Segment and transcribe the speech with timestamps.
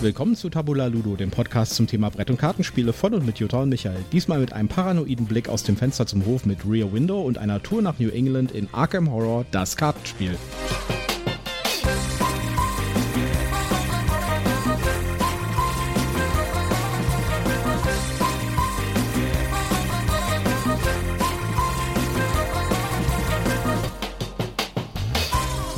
[0.00, 3.62] Willkommen zu Tabula Ludo, dem Podcast zum Thema Brett- und Kartenspiele von und mit Jutta
[3.62, 4.04] und Michael.
[4.12, 7.60] Diesmal mit einem paranoiden Blick aus dem Fenster zum Hof mit Rear Window und einer
[7.60, 10.36] Tour nach New England in Arkham Horror, das Kartenspiel.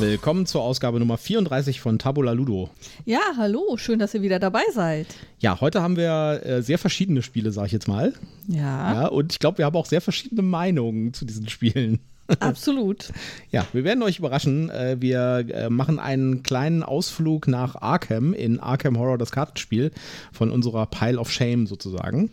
[0.01, 2.71] Willkommen zur Ausgabe Nummer 34 von Tabula Ludo.
[3.05, 5.05] Ja, hallo, schön, dass ihr wieder dabei seid.
[5.37, 8.11] Ja, heute haben wir äh, sehr verschiedene Spiele, sag ich jetzt mal.
[8.47, 8.93] Ja.
[8.93, 11.99] Ja, und ich glaube, wir haben auch sehr verschiedene Meinungen zu diesen Spielen.
[12.39, 13.11] Absolut.
[13.51, 14.71] Ja, wir werden euch überraschen.
[14.71, 19.91] Äh, Wir äh, machen einen kleinen Ausflug nach Arkham in Arkham Horror, das Kartenspiel
[20.31, 22.31] von unserer Pile of Shame sozusagen.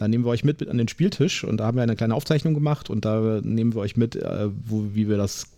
[0.00, 2.14] Da nehmen wir euch mit, mit an den Spieltisch und da haben wir eine kleine
[2.14, 5.48] Aufzeichnung gemacht und da nehmen wir euch mit, äh, wo, wie wir das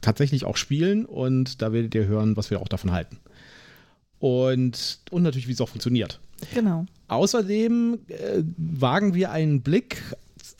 [0.00, 3.18] tatsächlich auch spielen und da werdet ihr hören, was wir auch davon halten.
[4.18, 6.18] Und, und natürlich, wie es auch funktioniert.
[6.54, 6.86] Genau.
[7.08, 10.02] Außerdem äh, wagen wir einen Blick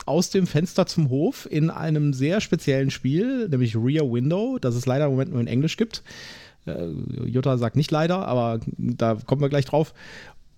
[0.05, 4.85] aus dem Fenster zum Hof in einem sehr speziellen Spiel, nämlich Rear Window, das es
[4.85, 6.03] leider im Moment nur in Englisch gibt.
[6.65, 6.89] Äh,
[7.25, 9.93] Jutta sagt nicht leider, aber da kommen wir gleich drauf.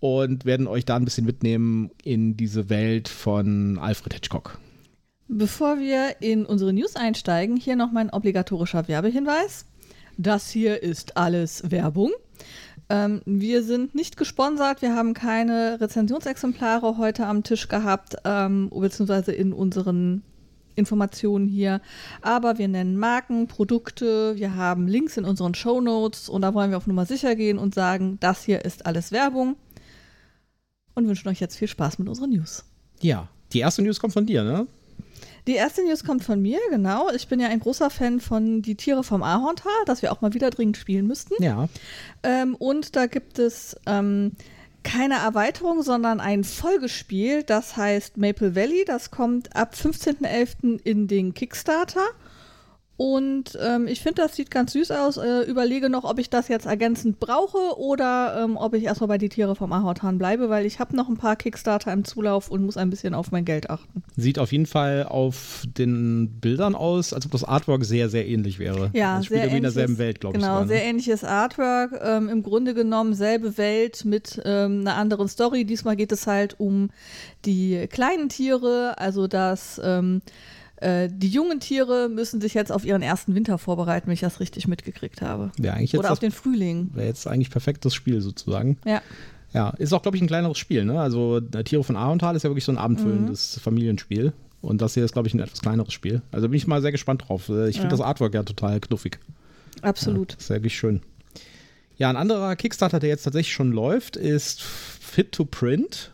[0.03, 4.59] Und werden euch da ein bisschen mitnehmen in diese Welt von Alfred Hitchcock.
[5.29, 9.65] Bevor wir in unsere News einsteigen, hier noch mein obligatorischer Werbehinweis.
[10.17, 12.11] Das hier ist alles Werbung.
[12.89, 19.31] Ähm, wir sind nicht gesponsert, wir haben keine Rezensionsexemplare heute am Tisch gehabt, ähm, beziehungsweise
[19.31, 20.21] in unseren
[20.75, 21.79] Informationen hier.
[22.21, 26.71] Aber wir nennen Marken, Produkte, wir haben Links in unseren Show Notes und da wollen
[26.71, 29.55] wir auf Nummer sicher gehen und sagen, das hier ist alles Werbung.
[30.95, 32.63] Und wünschen euch jetzt viel Spaß mit unseren News.
[33.01, 34.67] Ja, die erste News kommt von dir, ne?
[35.45, 37.09] Die erste News kommt von mir, genau.
[37.13, 40.33] Ich bin ja ein großer Fan von Die Tiere vom Ahorntal, das wir auch mal
[40.33, 41.41] wieder dringend spielen müssten.
[41.43, 41.67] Ja.
[42.23, 44.31] Ähm, und da gibt es ähm,
[44.83, 48.85] keine Erweiterung, sondern ein Folgespiel, das heißt Maple Valley.
[48.85, 50.79] Das kommt ab 15.11.
[50.83, 52.05] in den Kickstarter.
[52.95, 55.17] Und ähm, ich finde, das sieht ganz süß aus.
[55.17, 59.17] Äh, überlege noch, ob ich das jetzt ergänzend brauche oder ähm, ob ich erstmal bei
[59.17, 62.63] die Tiere vom Ahorntal bleibe, weil ich habe noch ein paar Kickstarter im Zulauf und
[62.63, 64.03] muss ein bisschen auf mein Geld achten.
[64.15, 68.59] Sieht auf jeden Fall auf den Bildern aus, als ob das Artwork sehr, sehr ähnlich
[68.59, 68.91] wäre.
[68.93, 70.43] Ja, das spielt sehr irgendwie in derselben Welt, glaube ich.
[70.43, 70.67] Genau, ne?
[70.67, 71.99] sehr ähnliches Artwork.
[71.99, 75.65] Ähm, Im Grunde genommen selbe Welt mit ähm, einer anderen Story.
[75.65, 76.91] Diesmal geht es halt um
[77.45, 80.21] die kleinen Tiere, also dass ähm,
[80.83, 84.39] äh, die jungen Tiere müssen sich jetzt auf ihren ersten Winter vorbereiten, wenn ich das
[84.39, 85.51] richtig mitgekriegt habe.
[85.57, 86.89] Wäre eigentlich jetzt Oder auf den Frühling.
[86.93, 88.77] Wäre jetzt eigentlich perfektes Spiel sozusagen.
[88.85, 89.01] Ja.
[89.53, 90.83] Ja, ist auch, glaube ich, ein kleineres Spiel.
[90.83, 90.99] Ne?
[90.99, 93.61] Also Tiere von Ahorntal ist ja wirklich so ein abendfüllendes Mhm.
[93.61, 94.33] Familienspiel.
[94.61, 96.21] Und das hier ist, glaube ich, ein etwas kleineres Spiel.
[96.31, 97.49] Also bin ich mal sehr gespannt drauf.
[97.49, 97.97] Äh, Ich finde Ja.
[97.97, 99.19] das Artwork ja total knuffig.
[99.81, 100.31] Absolut.
[100.31, 101.01] Ja, ist wirklich schön.
[101.97, 106.12] Ja, ein anderer Kickstarter, der jetzt tatsächlich schon läuft, ist Fit to Print.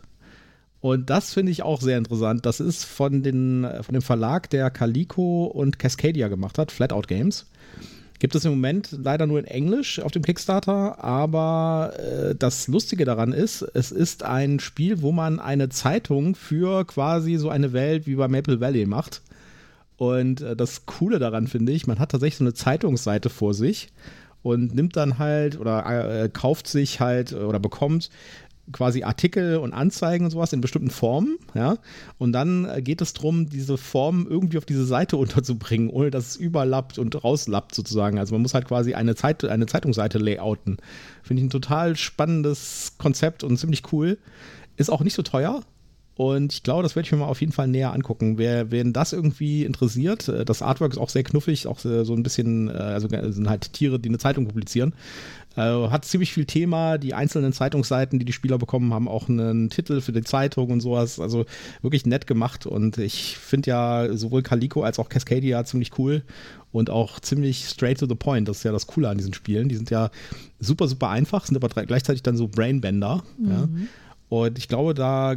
[0.80, 2.46] Und das finde ich auch sehr interessant.
[2.46, 7.46] Das ist von, den, von dem Verlag, der Calico und Cascadia gemacht hat, Flatout Games.
[8.18, 13.06] Gibt es im Moment leider nur in Englisch auf dem Kickstarter, aber äh, das Lustige
[13.06, 18.06] daran ist, es ist ein Spiel, wo man eine Zeitung für quasi so eine Welt
[18.06, 19.22] wie bei Maple Valley macht.
[19.96, 23.88] Und äh, das Coole daran finde ich, man hat tatsächlich so eine Zeitungsseite vor sich
[24.42, 28.10] und nimmt dann halt oder äh, kauft sich halt oder bekommt
[28.72, 31.76] quasi Artikel und Anzeigen und sowas in bestimmten Formen, ja.
[32.18, 36.28] Und dann äh, geht es darum, diese Formen irgendwie auf diese Seite unterzubringen, ohne dass
[36.28, 38.18] es überlappt und rauslappt sozusagen.
[38.18, 40.78] Also man muss halt quasi eine, Zeit, eine Zeitungsseite layouten.
[41.22, 44.18] Finde ich ein total spannendes Konzept und ziemlich cool.
[44.76, 45.62] Ist auch nicht so teuer.
[46.20, 48.36] Und ich glaube, das werde ich mir mal auf jeden Fall näher angucken.
[48.36, 52.22] Wer, wen das irgendwie interessiert, äh, das Artwork ist auch sehr knuffig, auch so ein
[52.22, 54.92] bisschen, äh, also äh, sind halt Tiere, die eine Zeitung publizieren.
[55.56, 56.96] Hat ziemlich viel Thema.
[56.96, 60.80] Die einzelnen Zeitungsseiten, die die Spieler bekommen, haben auch einen Titel für die Zeitung und
[60.80, 61.18] sowas.
[61.18, 61.44] Also
[61.82, 62.66] wirklich nett gemacht.
[62.66, 66.22] Und ich finde ja sowohl Calico als auch Cascadia ziemlich cool
[66.70, 68.48] und auch ziemlich straight to the point.
[68.48, 69.68] Das ist ja das Coole an diesen Spielen.
[69.68, 70.10] Die sind ja
[70.60, 73.24] super, super einfach, sind aber gleichzeitig dann so Brainbender.
[73.44, 73.68] Ja.
[74.30, 75.36] Und ich glaube, da,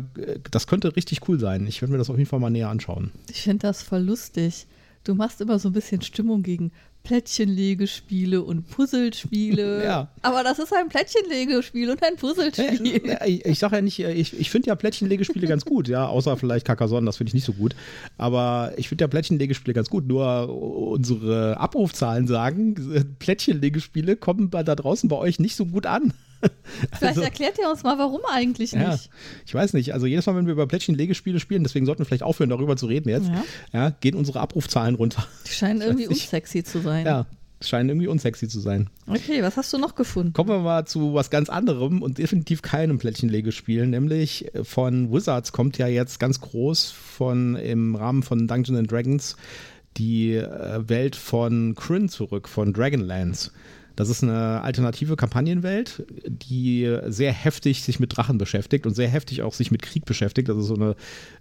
[0.52, 1.66] das könnte richtig cool sein.
[1.68, 3.12] Ich werde mir das auf jeden Fall mal näher anschauen.
[3.28, 4.68] Ich finde das voll lustig.
[5.04, 6.72] Du machst immer so ein bisschen Stimmung gegen
[7.04, 9.74] Plättchenlegespiele und Puzzlespiele.
[9.84, 10.10] Ja.
[10.22, 13.18] Aber das ist ein Plättchenlegespiel und ein Puzzlespiel.
[13.26, 16.66] Ich, ich sage ja nicht, ich, ich finde ja Plättchenlegespiele ganz gut, ja, außer vielleicht
[16.66, 17.76] Carcassonne, das finde ich nicht so gut.
[18.18, 20.08] Aber ich finde ja Plättchenlegespiele ganz gut.
[20.08, 26.14] Nur unsere Abrufzahlen sagen, Plättchenlegespiele kommen da draußen bei euch nicht so gut an.
[26.98, 29.10] Vielleicht erklärt ihr uns mal, warum eigentlich Ja, nicht.
[29.46, 29.94] ich weiß nicht.
[29.94, 32.86] Also jedes Mal, wenn wir über Plättchen-Legespiele spielen, deswegen sollten wir vielleicht aufhören, darüber zu
[32.88, 33.44] reden jetzt, Ja.
[33.74, 35.26] ja, gehen unsere Abrufzahlen runter.
[35.48, 37.06] Die scheinen irgendwie unsexy zu sein.
[37.06, 37.26] Ja,
[37.62, 38.90] scheinen irgendwie unsexy zu sein.
[39.08, 40.34] Okay, was hast du noch gefunden?
[40.34, 45.78] Kommen wir mal zu was ganz anderem und definitiv keinem Plättchenlegespiel, nämlich von Wizards kommt
[45.78, 49.36] ja jetzt ganz groß von im Rahmen von Dungeons Dragons
[49.98, 53.52] die äh, Welt von Kryn zurück, von Dragonlance.
[53.96, 59.44] Das ist eine alternative Kampagnenwelt, die sehr heftig sich mit Drachen beschäftigt und sehr heftig
[59.44, 60.50] auch sich mit Krieg beschäftigt.
[60.50, 60.96] Das ist so eine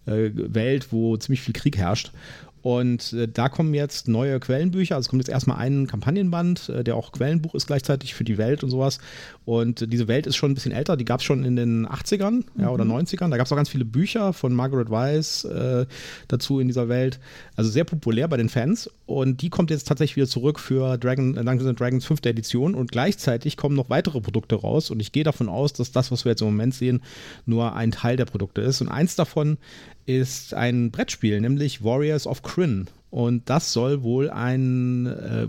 [0.07, 2.13] äh, Welt, wo ziemlich viel Krieg herrscht.
[2.63, 4.95] Und äh, da kommen jetzt neue Quellenbücher.
[4.95, 8.39] Also es kommt jetzt erstmal ein Kampagnenband, äh, der auch Quellenbuch ist gleichzeitig für die
[8.39, 8.99] Welt und sowas.
[9.45, 10.97] Und äh, diese Welt ist schon ein bisschen älter.
[10.97, 13.27] Die gab es schon in den 80ern ja, oder 90ern.
[13.27, 13.31] Mhm.
[13.33, 15.87] Da gab es auch ganz viele Bücher von Margaret Weiss äh,
[16.29, 17.19] dazu in dieser Welt.
[17.57, 18.89] Also sehr populär bei den Fans.
[19.07, 22.21] Und die kommt jetzt tatsächlich wieder zurück für Dragon, äh, Dungeons Dragons 5.
[22.27, 22.77] Edition.
[22.77, 24.93] Und gleichzeitig kommen noch weitere Produkte raus.
[24.93, 27.03] Und ich gehe davon aus, dass das, was wir jetzt im Moment sehen,
[27.45, 28.81] nur ein Teil der Produkte ist.
[28.81, 29.59] Und eins davon
[30.07, 32.89] ist ein Brettspiel, nämlich Warriors of Kryn.
[33.11, 35.49] Und das soll wohl ein äh,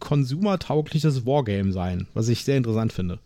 [0.00, 3.18] konsumertaugliches Wargame sein, was ich sehr interessant finde.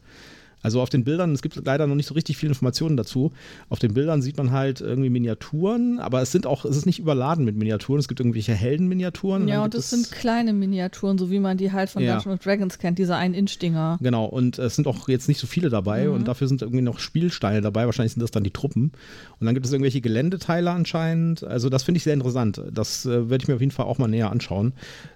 [0.62, 3.32] Also auf den Bildern, es gibt leider noch nicht so richtig viele Informationen dazu.
[3.69, 6.99] Auf den Bildern sieht man halt irgendwie Miniaturen, aber es sind auch, es ist nicht
[6.99, 8.00] überladen mit Miniaturen.
[8.00, 9.46] Es gibt irgendwelche Heldenminiaturen.
[9.49, 12.14] Ja, und es sind kleine Miniaturen, so wie man die halt von ja.
[12.14, 13.99] Dungeons Dragons kennt, diese ein Inch-Dinger.
[14.00, 16.14] Genau, und es sind auch jetzt nicht so viele dabei mhm.
[16.14, 17.87] und dafür sind irgendwie noch Spielsteine dabei.
[17.87, 18.93] Wahrscheinlich sind das dann die Truppen.
[19.38, 21.44] Und dann gibt es irgendwelche Geländeteile anscheinend.
[21.44, 22.60] Also das finde ich sehr interessant.
[22.72, 24.72] Das äh, werde ich mir auf jeden Fall auch mal näher anschauen.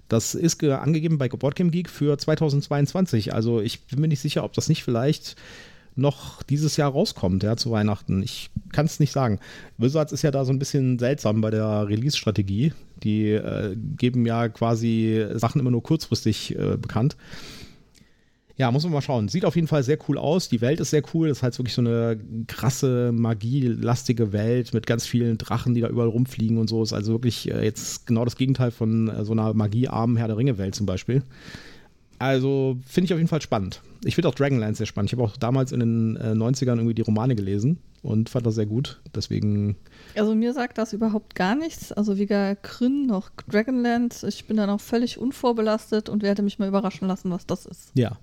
[0.09, 3.33] Das ist angegeben bei Boardgame Geek für 2022.
[3.33, 5.32] Also ich bin mir nicht sicher, ob das nicht vielleicht
[5.95, 8.23] noch dieses Jahr rauskommt, ja, zu Weihnachten.
[8.23, 9.41] Ich kann es nicht sagen.
[9.79, 12.73] Wizards ist ja da so ein bisschen seltsam bei der Release-Strategie.
[13.03, 17.17] Die äh, geben ja quasi Sachen immer nur kurzfristig äh, bekannt.
[18.57, 19.29] Ja, muss man mal schauen.
[19.29, 20.49] Sieht auf jeden Fall sehr cool aus.
[20.49, 21.29] Die Welt ist sehr cool.
[21.29, 25.89] Das ist halt wirklich so eine krasse, magielastige Welt mit ganz vielen Drachen, die da
[25.89, 26.83] überall rumfliegen und so.
[26.83, 30.37] Ist also wirklich äh, jetzt genau das Gegenteil von äh, so einer magiearmen Herr der
[30.37, 31.23] Ringe-Welt zum Beispiel.
[32.23, 33.83] Also finde ich auf jeden Fall spannend.
[34.05, 35.13] Ich finde auch Dragonlance sehr spannend.
[35.13, 38.55] Ich habe auch damals in den äh, 90ern irgendwie die Romane gelesen und fand das
[38.55, 39.01] sehr gut.
[39.13, 39.77] Deswegen.
[40.17, 41.91] Also mir sagt das überhaupt gar nichts.
[41.91, 44.27] Also weder Kryn noch Dragonlance.
[44.29, 47.91] Ich bin da noch völlig unvorbelastet und werde mich mal überraschen lassen, was das ist.
[47.95, 48.19] Ja,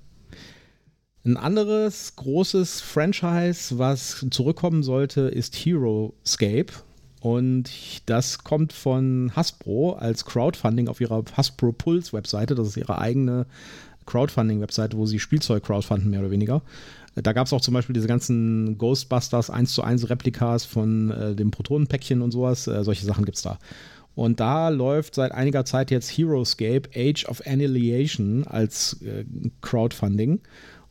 [1.25, 6.71] ein anderes großes Franchise, was zurückkommen sollte, ist Heroescape.
[7.19, 7.69] Und
[8.05, 12.55] das kommt von Hasbro als Crowdfunding auf ihrer Hasbro Pulse Webseite.
[12.55, 13.45] Das ist ihre eigene
[14.09, 16.61] Crowdfunding-Webseite, wo sie Spielzeug crowdfunden, mehr oder weniger.
[17.15, 21.35] Da gab es auch zum Beispiel diese ganzen Ghostbusters 1 zu 1 Replikas von äh,
[21.35, 22.67] dem Protonenpäckchen und sowas.
[22.67, 23.59] Äh, solche Sachen gibt es da.
[24.15, 29.25] Und da läuft seit einiger Zeit jetzt Heroescape Age of Annihilation als äh,
[29.61, 30.41] Crowdfunding.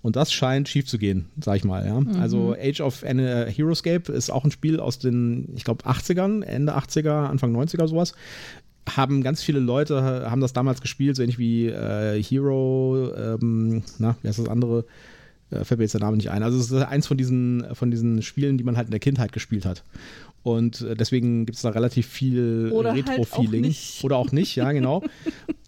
[0.01, 1.85] Und das scheint schief zu gehen, sag ich mal.
[1.85, 2.01] Ja.
[2.01, 2.21] Mhm.
[2.21, 6.77] Also Age of äh, Heroescape ist auch ein Spiel aus den, ich glaube, 80ern, Ende
[6.77, 8.15] 80er, Anfang 90er sowas.
[8.97, 14.17] Haben ganz viele Leute, haben das damals gespielt, so ähnlich wie äh, Hero, ähm, na,
[14.23, 14.85] wie heißt das andere?
[15.51, 16.43] Äh, fällt mir jetzt der Name nicht ein.
[16.43, 19.33] Also es ist eins von diesen, von diesen Spielen, die man halt in der Kindheit
[19.33, 19.83] gespielt hat.
[20.43, 23.65] Und äh, deswegen gibt es da relativ viel halt Retro-Feeling.
[23.65, 25.03] Halt Oder auch nicht, ja, genau.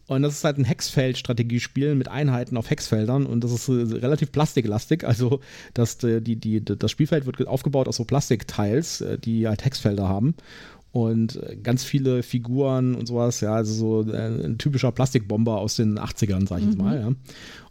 [0.07, 4.33] Und das ist halt ein Hexfeld-Strategiespiel mit Einheiten auf Hexfeldern und das ist äh, relativ
[4.33, 5.05] plastiklastig.
[5.05, 5.41] Also
[5.73, 10.35] das, äh, die, die, das Spielfeld wird aufgebaut aus so Plastikteils, die halt Hexfelder haben.
[10.93, 16.49] Und ganz viele Figuren und sowas, ja, also so ein typischer Plastikbomber aus den 80ern,
[16.49, 16.71] sag ich mhm.
[16.71, 17.13] jetzt mal, ja.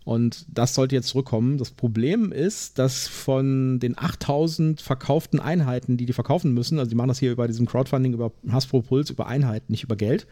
[0.06, 1.58] Und das sollte jetzt zurückkommen.
[1.58, 6.96] Das Problem ist, dass von den 8000 verkauften Einheiten, die die verkaufen müssen, also die
[6.96, 10.26] machen das hier über diesem Crowdfunding, über Hasbro Puls, über Einheiten, nicht über Geld, äh,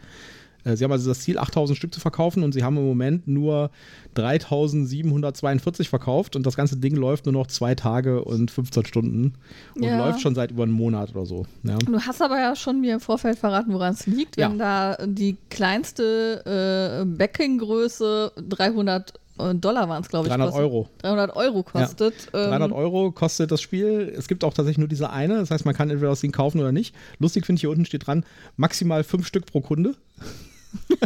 [0.76, 3.70] sie haben also das Ziel, 8000 Stück zu verkaufen und sie haben im Moment nur
[4.14, 9.34] 3742 verkauft und das ganze Ding läuft nur noch zwei Tage und 15 Stunden
[9.76, 9.98] und ja.
[9.98, 11.46] läuft schon seit über einem Monat oder so.
[11.62, 11.78] Ja.
[11.78, 14.96] Du hast aber ja schon mir im Vorfeld verraten, woran es liegt, wenn ja.
[14.96, 20.30] da die kleinste äh, Backinggröße 300 äh, Dollar waren es, glaube ich.
[20.30, 20.64] 300 kostet.
[20.64, 20.88] Euro.
[21.02, 22.14] 300 Euro kostet.
[22.32, 22.48] Ja.
[22.48, 24.12] 300 ähm, Euro kostet das Spiel.
[24.16, 25.38] Es gibt auch tatsächlich nur diese eine.
[25.38, 26.94] Das heißt, man kann entweder das Ding kaufen oder nicht.
[27.18, 28.24] Lustig finde ich, hier unten steht dran,
[28.56, 29.94] maximal fünf Stück pro Kunde.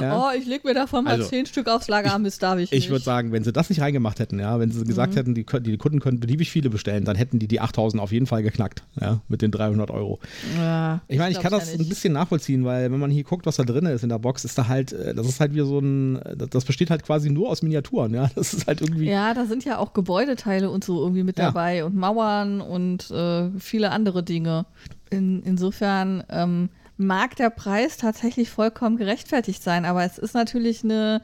[0.00, 0.28] Ja?
[0.28, 2.70] Oh, ich leg mir davon mal also, zehn Stück aufs Lager an, bis darf ich
[2.70, 2.84] nicht.
[2.84, 5.16] Ich würde sagen, wenn sie das nicht reingemacht hätten, ja, wenn sie gesagt mhm.
[5.16, 8.26] hätten, die, die, Kunden können beliebig viele bestellen, dann hätten die die 8000 auf jeden
[8.26, 10.20] Fall geknackt, ja, mit den 300 Euro.
[10.56, 13.46] Ja, ich meine, ich, kann das ja ein bisschen nachvollziehen, weil wenn man hier guckt,
[13.46, 15.60] was da drin ist in der Box, ist da halt, äh, das ist halt wie
[15.60, 16.20] so ein,
[16.50, 19.08] das besteht halt quasi nur aus Miniaturen, ja, das ist halt irgendwie.
[19.08, 23.50] Ja, da sind ja auch Gebäudeteile und so irgendwie mit dabei und Mauern und äh,
[23.58, 24.66] viele andere Dinge.
[25.10, 31.22] In, insofern, ähm, mag der Preis tatsächlich vollkommen gerechtfertigt sein, aber es ist natürlich eine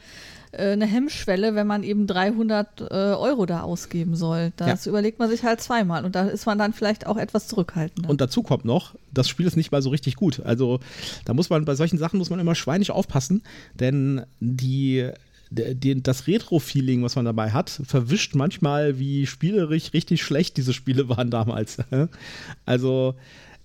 [0.53, 4.53] äh, eine Hemmschwelle, wenn man eben 300 äh, Euro da ausgeben soll.
[4.57, 4.91] Das ja.
[4.91, 8.09] überlegt man sich halt zweimal und da ist man dann vielleicht auch etwas zurückhaltender.
[8.09, 10.41] Und dazu kommt noch, das Spiel ist nicht mal so richtig gut.
[10.41, 10.81] Also
[11.25, 13.43] da muss man bei solchen Sachen muss man immer schweinig aufpassen,
[13.75, 15.11] denn die
[15.51, 21.09] die, das Retro-Feeling, was man dabei hat, verwischt manchmal, wie spielerisch richtig schlecht diese Spiele
[21.09, 21.79] waren damals.
[22.65, 23.15] also,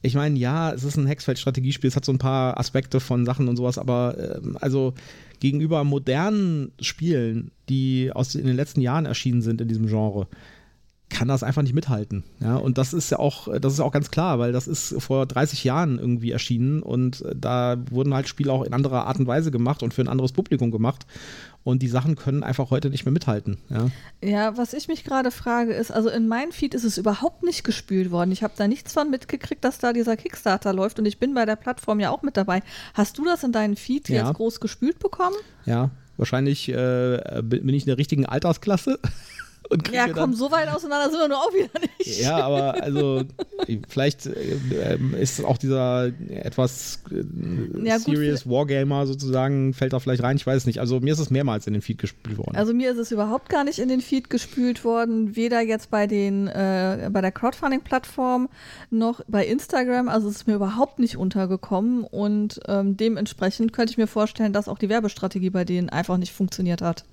[0.02, 3.48] ich meine, ja, es ist ein Hexfeld-Strategiespiel, es hat so ein paar Aspekte von Sachen
[3.48, 4.94] und sowas, aber äh, also
[5.40, 10.28] gegenüber modernen Spielen, die aus in den letzten Jahren erschienen sind in diesem Genre,
[11.10, 12.24] kann das einfach nicht mithalten.
[12.40, 15.26] Ja, und das ist ja auch, das ist auch ganz klar, weil das ist vor
[15.26, 19.52] 30 Jahren irgendwie erschienen und da wurden halt Spiele auch in anderer Art und Weise
[19.52, 21.06] gemacht und für ein anderes Publikum gemacht.
[21.64, 23.58] Und die Sachen können einfach heute nicht mehr mithalten.
[23.70, 23.90] Ja,
[24.24, 27.64] ja was ich mich gerade frage, ist, also in meinem Feed ist es überhaupt nicht
[27.64, 28.32] gespült worden.
[28.32, 31.46] Ich habe da nichts von mitgekriegt, dass da dieser Kickstarter läuft und ich bin bei
[31.46, 32.64] der Plattform ja auch mit dabei.
[32.94, 34.26] Hast du das in deinen Feed ja.
[34.26, 35.36] jetzt groß gespült bekommen?
[35.66, 39.00] Ja, wahrscheinlich äh, bin ich in der richtigen Altersklasse.
[39.92, 42.22] Ja, komm, so weit auseinander sind wir nur auch wieder nicht.
[42.22, 43.24] Ja, aber also
[43.88, 50.24] vielleicht äh, ist auch dieser etwas äh, ja, serious gut, Wargamer sozusagen, fällt da vielleicht
[50.24, 50.80] rein, ich weiß es nicht.
[50.80, 52.56] Also mir ist es mehrmals in den Feed gespült worden.
[52.56, 56.08] Also mir ist es überhaupt gar nicht in den Feed gespült worden, weder jetzt bei
[56.08, 58.50] den äh, bei der Crowdfunding-Plattform
[58.90, 60.10] noch bei Instagram.
[60.10, 64.68] Also es ist mir überhaupt nicht untergekommen und ähm, dementsprechend könnte ich mir vorstellen, dass
[64.68, 67.06] auch die Werbestrategie bei denen einfach nicht funktioniert hat.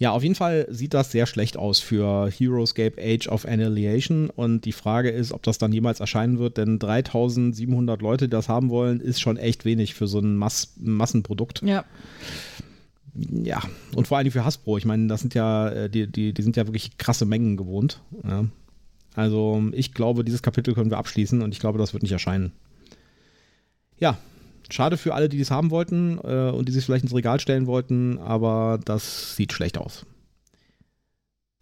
[0.00, 4.64] Ja, auf jeden Fall sieht das sehr schlecht aus für Heroescape Age of Annihilation und
[4.64, 8.70] die Frage ist, ob das dann jemals erscheinen wird, denn 3700 Leute, die das haben
[8.70, 11.60] wollen, ist schon echt wenig für so ein Mass Massenprodukt.
[11.62, 11.84] Ja.
[13.14, 13.60] Ja,
[13.94, 14.78] und vor allem für Hasbro.
[14.78, 18.00] Ich meine, das sind ja, äh, die, die, die sind ja wirklich krasse Mengen gewohnt.
[18.26, 18.46] Ja.
[19.16, 22.52] Also ich glaube, dieses Kapitel können wir abschließen und ich glaube, das wird nicht erscheinen.
[23.98, 24.16] Ja,
[24.70, 27.66] Schade für alle, die das haben wollten äh, und die sich vielleicht ins Regal stellen
[27.66, 30.06] wollten, aber das sieht schlecht aus.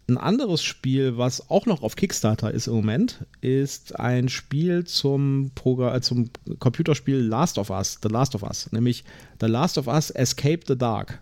[0.09, 5.51] Ein anderes Spiel, was auch noch auf Kickstarter ist im Moment, ist ein Spiel zum,
[5.63, 9.03] äh, zum Computerspiel Last of Us, The Last of Us, nämlich
[9.39, 11.21] The Last of Us Escape the Dark.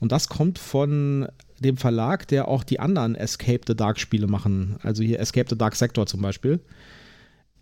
[0.00, 1.28] Und das kommt von
[1.60, 4.76] dem Verlag, der auch die anderen Escape the Dark Spiele machen.
[4.82, 6.60] Also hier Escape the Dark Sector zum Beispiel.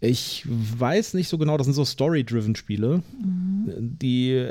[0.04, 3.04] Ich weiß nicht so genau, das sind so Story-driven Spiele.
[3.22, 3.98] Mhm.
[4.00, 4.48] Die,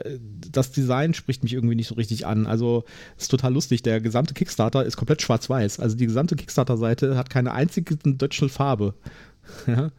[0.50, 2.48] das Design spricht mich irgendwie nicht so richtig an.
[2.48, 2.86] Also,
[3.17, 3.84] ist total lustig.
[3.84, 5.81] Der gesamte Kickstarter ist komplett schwarz-weiß.
[5.81, 8.93] Also, die gesamte Kickstarter-Seite hat keine einzige deutsche Farbe.
[9.67, 9.91] ja?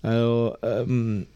[0.00, 1.26] Also, ähm,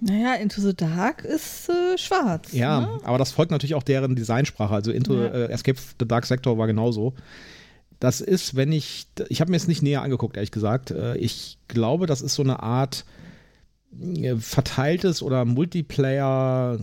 [0.00, 2.52] naja, Into the Dark ist äh, schwarz.
[2.52, 3.00] Ja, ne?
[3.02, 4.72] aber das folgt natürlich auch deren Designsprache.
[4.72, 5.26] Also, Into ja.
[5.26, 7.12] äh, Escape the Dark Sector war genauso.
[8.00, 10.90] Das ist, wenn ich, ich habe mir es nicht näher angeguckt, ehrlich gesagt.
[10.90, 13.04] Äh, ich glaube, das ist so eine Art
[14.00, 16.78] äh, verteiltes oder Multiplayer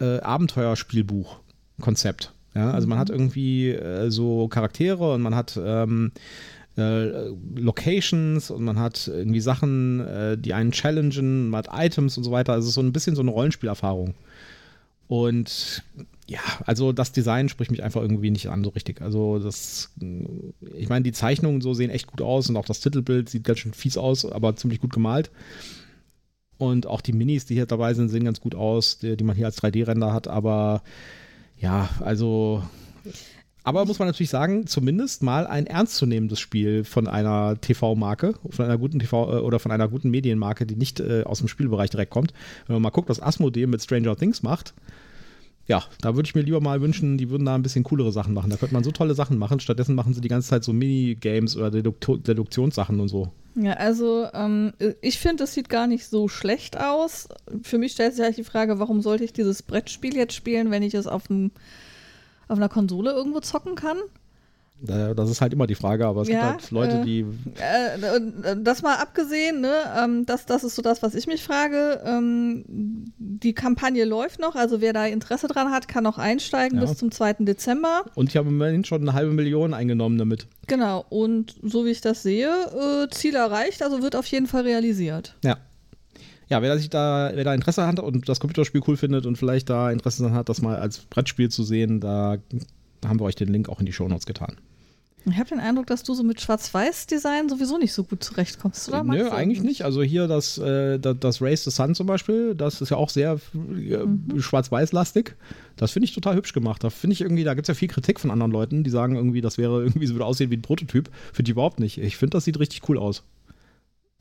[0.00, 2.32] äh, Abenteuerspielbuch-Konzept.
[2.54, 3.14] Ja, also man hat mhm.
[3.14, 6.12] irgendwie äh, so Charaktere und man hat ähm,
[6.76, 12.24] äh, Locations und man hat irgendwie Sachen, äh, die einen challengen, man hat Items und
[12.24, 12.52] so weiter.
[12.52, 14.14] Also so ein bisschen so eine Rollenspielerfahrung.
[15.06, 15.82] Und
[16.26, 19.02] ja, also das Design spricht mich einfach irgendwie nicht an so richtig.
[19.02, 19.92] Also das,
[20.74, 23.58] ich meine, die Zeichnungen so sehen echt gut aus und auch das Titelbild sieht ganz
[23.58, 25.30] schön fies aus, aber ziemlich gut gemalt.
[26.56, 29.36] Und auch die Minis, die hier dabei sind, sehen ganz gut aus, die, die man
[29.36, 30.28] hier als 3D-Render hat.
[30.28, 30.82] Aber
[31.58, 32.62] ja, also.
[33.66, 38.76] Aber muss man natürlich sagen, zumindest mal ein ernstzunehmendes Spiel von einer TV-Marke, von einer
[38.76, 42.10] guten TV- äh, oder von einer guten Medienmarke, die nicht äh, aus dem Spielbereich direkt
[42.10, 42.32] kommt.
[42.66, 44.74] Wenn man mal guckt, was Asmodee mit Stranger Things macht,
[45.66, 48.34] ja, da würde ich mir lieber mal wünschen, die würden da ein bisschen coolere Sachen
[48.34, 48.50] machen.
[48.50, 49.60] Da könnte man so tolle Sachen machen.
[49.60, 53.32] Stattdessen machen sie die ganze Zeit so Minigames oder Deduktionssachen und so.
[53.56, 57.28] Ja, also ähm, ich finde, es sieht gar nicht so schlecht aus.
[57.62, 60.82] Für mich stellt sich halt die Frage, warum sollte ich dieses Brettspiel jetzt spielen, wenn
[60.82, 63.98] ich es auf, auf einer Konsole irgendwo zocken kann?
[64.80, 67.20] Das ist halt immer die Frage, aber es ja, gibt halt Leute, äh, die.
[67.20, 69.72] Äh, das mal abgesehen, ne?
[69.96, 72.02] Ähm, das, das ist so das, was ich mich frage.
[72.04, 72.64] Ähm,
[73.16, 76.84] die Kampagne läuft noch, also wer da Interesse dran hat, kann noch einsteigen ja.
[76.84, 77.34] bis zum 2.
[77.40, 78.04] Dezember.
[78.14, 80.48] Und ich habe immerhin schon eine halbe Million eingenommen damit.
[80.66, 84.62] Genau, und so wie ich das sehe, äh, Ziel erreicht, also wird auf jeden Fall
[84.62, 85.36] realisiert.
[85.44, 85.56] Ja.
[86.50, 89.70] Ja, wer, sich da, wer da Interesse hat und das Computerspiel cool findet und vielleicht
[89.70, 92.36] da Interesse daran hat, das mal als Brettspiel zu sehen, da
[93.08, 94.56] haben wir euch den Link auch in die Shownotes getan.
[95.26, 99.02] Ich habe den Eindruck, dass du so mit Schwarz-Weiß-Design sowieso nicht so gut zurechtkommst, oder?
[99.02, 99.82] Nö, eigentlich nicht.
[99.82, 103.08] Also hier das, äh, das, das Race the Sun zum Beispiel, das ist ja auch
[103.08, 104.38] sehr äh, mhm.
[104.38, 105.34] schwarz-weiß-lastig.
[105.76, 106.84] Das finde ich total hübsch gemacht.
[106.84, 109.16] Da finde ich irgendwie, da gibt es ja viel Kritik von anderen Leuten, die sagen
[109.16, 111.08] irgendwie, das wäre irgendwie, so würde aussehen wie ein Prototyp.
[111.32, 111.96] Finde ich überhaupt nicht.
[111.96, 113.22] Ich finde, das sieht richtig cool aus.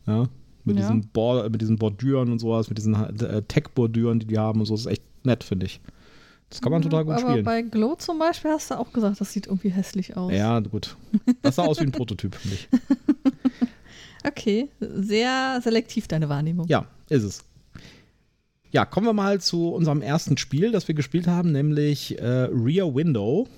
[0.08, 0.30] Ja.
[0.64, 0.84] Mit, ja.
[0.84, 4.68] Diesen Bord, mit diesen Bordüren und sowas, mit diesen äh, Tech-Bordüren, die die haben und
[4.68, 5.82] so, das ist echt nett, finde ich.
[6.54, 7.44] Das kann man total gut Aber spielen.
[7.44, 10.32] bei Glow zum Beispiel hast du auch gesagt, das sieht irgendwie hässlich aus.
[10.32, 10.96] Ja, gut.
[11.42, 12.68] Das sah aus wie ein Prototyp für mich.
[14.26, 16.66] Okay, sehr selektiv deine Wahrnehmung.
[16.70, 17.44] Ja, ist es.
[18.72, 22.96] Ja, kommen wir mal zu unserem ersten Spiel, das wir gespielt haben, nämlich äh, Rear
[22.96, 23.50] Window.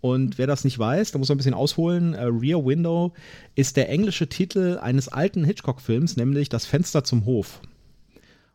[0.00, 2.14] Und wer das nicht weiß, da muss man ein bisschen ausholen.
[2.14, 3.12] Äh, Rear Window
[3.56, 7.60] ist der englische Titel eines alten Hitchcock-Films, nämlich Das Fenster zum Hof.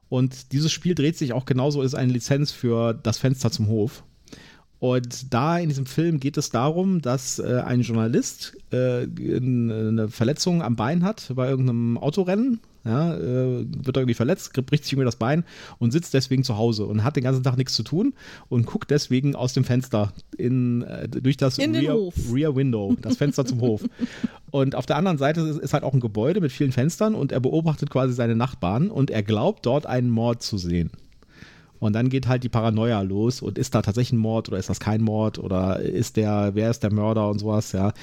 [0.09, 4.03] Und dieses Spiel dreht sich auch genauso, ist eine Lizenz für Das Fenster zum Hof.
[4.79, 10.61] Und da in diesem Film geht es darum, dass äh, ein Journalist äh, eine Verletzung
[10.61, 12.59] am Bein hat bei irgendeinem Autorennen.
[12.85, 15.43] Ja, äh, wird irgendwie verletzt, bricht sich irgendwie das Bein
[15.77, 18.13] und sitzt deswegen zu Hause und hat den ganzen Tag nichts zu tun
[18.47, 21.97] und guckt deswegen aus dem Fenster in, äh, durch das In Rear.
[22.31, 23.83] Rear Window, das Fenster zum Hof.
[24.49, 27.39] Und auf der anderen Seite ist, halt auch ein Gebäude mit vielen Fenstern und er
[27.39, 30.91] beobachtet quasi seine Nachbarn und er glaubt dort einen Mord zu sehen.
[31.79, 34.69] Und dann geht halt die Paranoia los und ist da tatsächlich ein Mord oder ist
[34.69, 37.93] das kein Mord oder ist der, wer ist der Mörder und sowas, ja.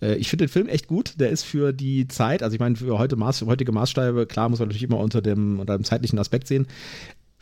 [0.00, 1.14] Äh, Ich finde den Film echt gut.
[1.20, 4.58] Der ist für die Zeit, also ich meine, für heute Maß, heutige Maßstäbe, klar muss
[4.58, 6.66] man natürlich immer unter dem, unter dem zeitlichen Aspekt sehen.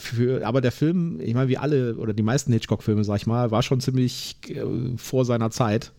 [0.00, 3.50] Für, aber der Film, ich meine, wie alle oder die meisten Hitchcock-Filme, sag ich mal,
[3.50, 4.62] war schon ziemlich äh,
[4.96, 5.92] vor seiner Zeit.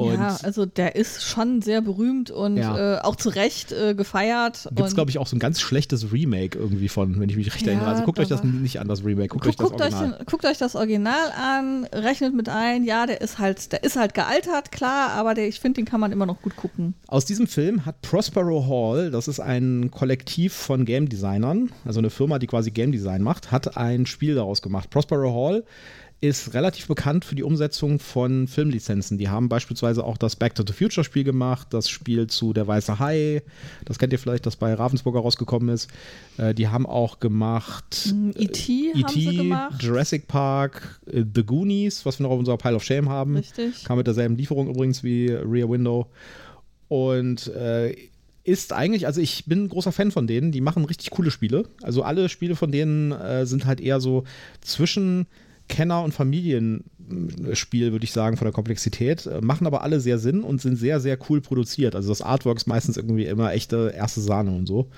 [0.00, 2.96] Und ja, also der ist schon sehr berühmt und Ja.
[2.96, 4.68] äh, auch zu Recht äh, gefeiert.
[4.74, 7.54] Gibt es, glaube ich, auch so ein ganz schlechtes Remake irgendwie von, wenn ich mich
[7.54, 7.88] recht Ja, erinnere.
[7.90, 10.18] Also guckt euch das nicht an, das Remake, guckt Guck, euch das guckt, euch Original.
[10.18, 13.96] den, guckt euch das Original an, rechnet mit ein, ja, der ist halt, der ist
[13.96, 16.94] halt gealtert, klar, aber der, ich finde, den kann man immer noch gut gucken.
[17.06, 22.10] Aus diesem Film hat Prospero Hall, das ist ein Kollektiv von Game Designern, also eine
[22.10, 24.90] Firma, die quasi Game Design macht, hat ein Spiel daraus gemacht.
[24.90, 25.64] Prospero Hall
[26.22, 29.16] ist relativ bekannt für die Umsetzung von Filmlizenzen.
[29.16, 32.66] Die haben beispielsweise auch das Back to the Future Spiel gemacht, das Spiel zu Der
[32.66, 33.42] Weiße Hai,
[33.86, 35.88] das kennt ihr vielleicht, das bei Ravensburger rausgekommen ist.
[36.36, 38.92] Äh, die haben auch gemacht E.T.
[38.94, 39.82] haben sie E.T., gemacht.
[39.82, 43.36] Jurassic Park, äh, The Goonies, was wir noch auf unserer Pile of Shame haben.
[43.36, 43.84] Richtig.
[43.84, 46.06] Kam mit derselben Lieferung übrigens wie Rear Window.
[46.88, 47.96] Und äh,
[48.44, 51.64] ist eigentlich, also ich bin ein großer Fan von denen, die machen richtig coole Spiele.
[51.82, 54.24] Also alle Spiele von denen äh, sind halt eher so
[54.60, 55.26] zwischen
[55.70, 60.42] Kenner- und Familienspiel, würde ich sagen, von der Komplexität, äh, machen aber alle sehr Sinn
[60.42, 61.94] und sind sehr, sehr cool produziert.
[61.94, 64.88] Also das Artwork ist meistens irgendwie immer echte erste Sahne und so.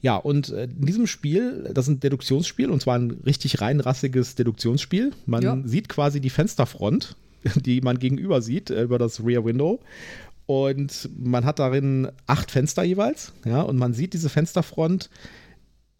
[0.00, 4.34] Ja, und äh, in diesem Spiel, das ist ein Deduktionsspiel und zwar ein richtig reinrassiges
[4.34, 5.12] Deduktionsspiel.
[5.26, 5.58] Man Ja.
[5.64, 7.16] sieht quasi die Fensterfront,
[7.64, 9.80] die man gegenüber sieht, äh, über das Rear Window.
[10.46, 15.08] Und man hat darin acht Fenster jeweils, ja, und man sieht diese Fensterfront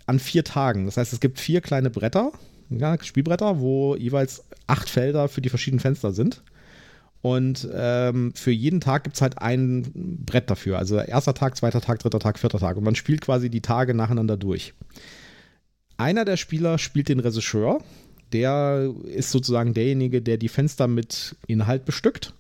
[0.07, 0.85] an vier Tagen.
[0.87, 2.33] Das heißt, es gibt vier kleine Bretter,
[2.79, 6.43] ja, Spielbretter, wo jeweils acht Felder für die verschiedenen Fenster sind.
[7.23, 9.93] Und ähm, für jeden Tag gibt es halt ein
[10.27, 10.79] Brett dafür.
[10.79, 12.77] Also erster Tag, zweiter Tag, dritter Tag, vierter Tag.
[12.77, 14.75] Und man spielt quasi die Tage nacheinander durch.
[15.97, 17.81] Einer der Spieler spielt den Regisseur.
[18.33, 22.35] Der ist sozusagen derjenige, der die Fenster mit Inhalt bestückt.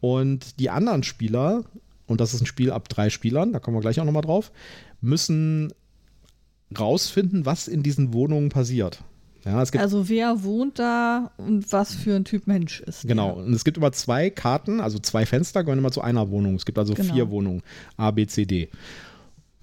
[0.00, 1.64] Und die anderen Spieler,
[2.06, 4.52] und das ist ein Spiel ab drei Spielern, da kommen wir gleich auch nochmal drauf,
[5.00, 5.72] müssen
[6.78, 9.02] rausfinden, was in diesen Wohnungen passiert.
[9.44, 13.06] Ja, es gibt Also wer wohnt da und was für ein Typ Mensch ist.
[13.06, 13.44] Genau, Der.
[13.44, 16.54] und es gibt immer zwei Karten, also zwei Fenster gehören immer zu einer Wohnung.
[16.54, 17.12] Es gibt also Genau.
[17.12, 17.62] vier Wohnungen,
[17.96, 18.68] A, B, C, D.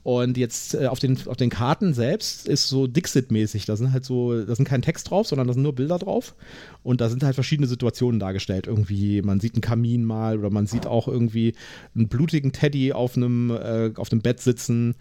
[0.04, 3.66] Und jetzt äh, auf, den, auf den Karten selbst ist so Dixit-mäßig.
[3.66, 6.36] Da sind halt so, da sind kein Text drauf, sondern da sind nur Bilder drauf.
[6.82, 8.66] Und da sind halt verschiedene Situationen dargestellt.
[8.66, 11.54] Irgendwie, man sieht einen Kamin mal oder man sieht auch irgendwie
[11.94, 14.96] einen blutigen Teddy auf einem, äh, auf einem Bett sitzen.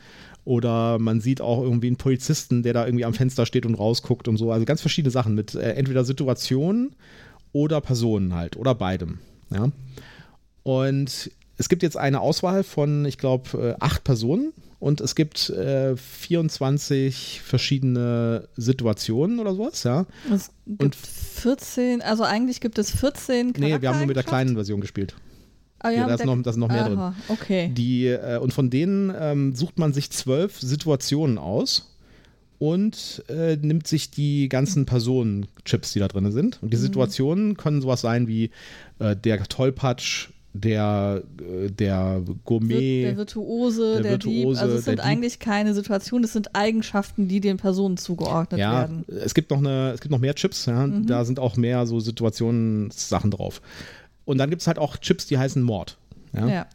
[0.44, 4.28] Oder man sieht auch irgendwie einen Polizisten, der da irgendwie am Fenster steht und rausguckt
[4.28, 4.52] und so.
[4.52, 6.94] Also ganz verschiedene Sachen mit äh, entweder Situationen
[7.52, 9.18] oder Personen halt oder beidem.
[9.50, 9.72] Ja.
[10.62, 15.48] Und es gibt jetzt eine Auswahl von, ich glaube, äh, acht Personen und es gibt
[15.50, 20.06] äh, 24 verschiedene Situationen oder sowas, ja.
[20.34, 24.24] Es gibt Und- 14, also eigentlich gibt es 14 Nee, wir haben nur mit der
[24.24, 25.14] kleinen Version gespielt.
[25.78, 26.98] Ah, Ja, da ist noch, da sind noch mehr drin.
[26.98, 27.70] Aha, okay.
[27.72, 31.96] Die, äh, und von denen ähm, sucht man sich zwölf Situationen aus
[32.58, 36.58] und äh, nimmt sich die ganzen Personenchips, die da drin sind.
[36.62, 36.82] Und die Mhm.
[36.82, 38.50] Situationen können sowas sein wie
[38.98, 41.22] äh, der Tollpatsch, der,
[41.78, 43.02] der Gourmet.
[43.04, 44.34] der Virtuose, der der, Dieb.
[44.38, 45.04] Virtuose, Also es sind Dieb.
[45.06, 49.04] eigentlich keine Situationen, es sind Eigenschaften, die den Personen zugeordnet ja, werden.
[49.08, 51.06] es gibt noch eine, es gibt noch mehr Chips, ja, Mhm.
[51.06, 53.62] da sind auch mehr so Situationssachen drauf.
[54.24, 55.98] Und dann gibt es halt auch Chips, die heißen Mord.
[56.32, 56.46] Ja.
[56.48, 56.66] Ja.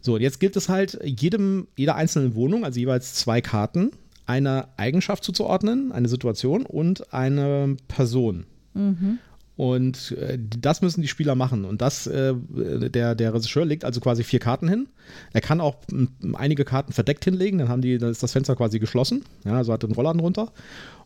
[0.00, 3.92] So, und jetzt gilt es halt, jedem, jeder einzelnen Wohnung, also jeweils zwei Karten,
[4.26, 8.44] eine Eigenschaft zuzuordnen, eine Situation und eine Person.
[8.74, 9.18] Mhm.
[9.62, 11.64] Und äh, das müssen die Spieler machen.
[11.64, 14.88] Und das, äh, der, der Regisseur legt also quasi vier Karten hin.
[15.32, 15.76] Er kann auch
[16.34, 19.22] einige Karten verdeckt hinlegen, dann haben die, dann ist das Fenster quasi geschlossen.
[19.44, 20.50] Ja, also hat den Rollladen runter.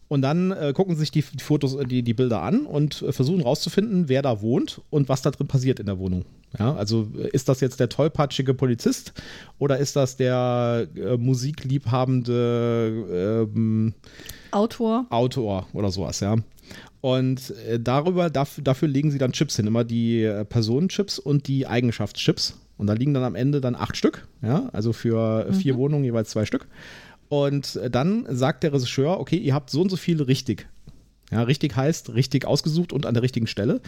[0.08, 3.12] Und dann äh, gucken sich die, die Fotos, äh, die, die Bilder an und äh,
[3.12, 6.24] versuchen rauszufinden, wer da wohnt und was da drin passiert in der Wohnung.
[6.58, 9.12] Ja, also äh, ist das jetzt der tollpatschige Polizist
[9.58, 13.92] oder ist das der äh, musikliebhabende ähm,
[14.50, 15.04] Autor?
[15.10, 16.36] Autor oder sowas, ja.
[17.06, 21.68] Und äh, darüber, dafür, dafür legen sie dann Chips hin, immer die Personenchips und die
[21.68, 22.58] Eigenschaftschips.
[22.78, 25.78] Und da liegen dann am Ende dann acht Stück, ja, also für vier mhm.
[25.78, 26.66] Wohnungen jeweils zwei Stück.
[27.28, 30.66] Und dann sagt der Regisseur, okay, ihr habt so und so viele richtig.
[31.32, 33.80] Ja, richtig heißt richtig ausgesucht und an der richtigen Stelle.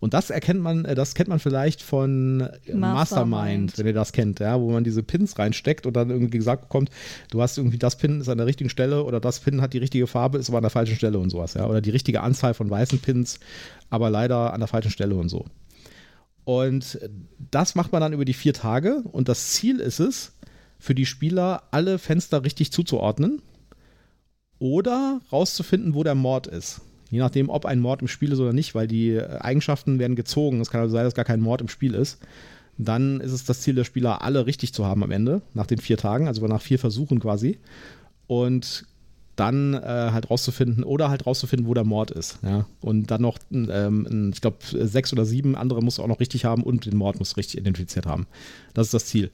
[0.00, 4.12] Und das erkennt man, äh, das kennt man vielleicht von Mastermind, Mastermind, wenn ihr das
[4.12, 6.90] kennt, ja, wo man diese Pins reinsteckt und dann irgendwie gesagt bekommt,
[7.30, 9.78] du hast irgendwie das Pin ist an der richtigen Stelle oder das Pin hat die
[9.78, 11.66] richtige Farbe, ist aber an der falschen Stelle und sowas, ja.
[11.66, 13.40] Oder die richtige Anzahl von weißen Pins,
[13.90, 15.44] aber leider an der falschen Stelle und so.
[16.44, 16.98] Und
[17.50, 20.32] das macht man dann über die vier Tage und das Ziel ist es,
[20.78, 23.42] für die Spieler alle Fenster richtig zuzuordnen
[24.58, 26.80] oder rauszufinden, wo der Mord ist.
[27.10, 30.60] Je nachdem, ob ein Mord im Spiel ist oder nicht, weil die Eigenschaften werden gezogen.
[30.60, 32.18] Es kann also sein, dass gar kein Mord im Spiel ist.
[32.78, 35.78] Dann ist es das Ziel der Spieler, alle richtig zu haben am Ende, nach den
[35.78, 37.58] vier Tagen, also nach vier Versuchen quasi.
[38.26, 38.86] Und
[39.36, 39.80] dann äh,
[40.12, 42.38] halt rauszufinden oder halt rauszufinden, wo der Mord ist.
[42.42, 42.66] Ja?
[42.80, 46.62] Und dann noch, ähm, ich glaube, sechs oder sieben andere muss auch noch richtig haben
[46.62, 48.26] und den Mord muss richtig identifiziert haben.
[48.74, 49.30] Das ist das Ziel.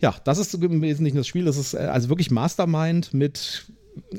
[0.00, 1.46] Ja, das ist im Wesentlichen das Spiel.
[1.46, 3.66] Das ist äh, also wirklich Mastermind mit,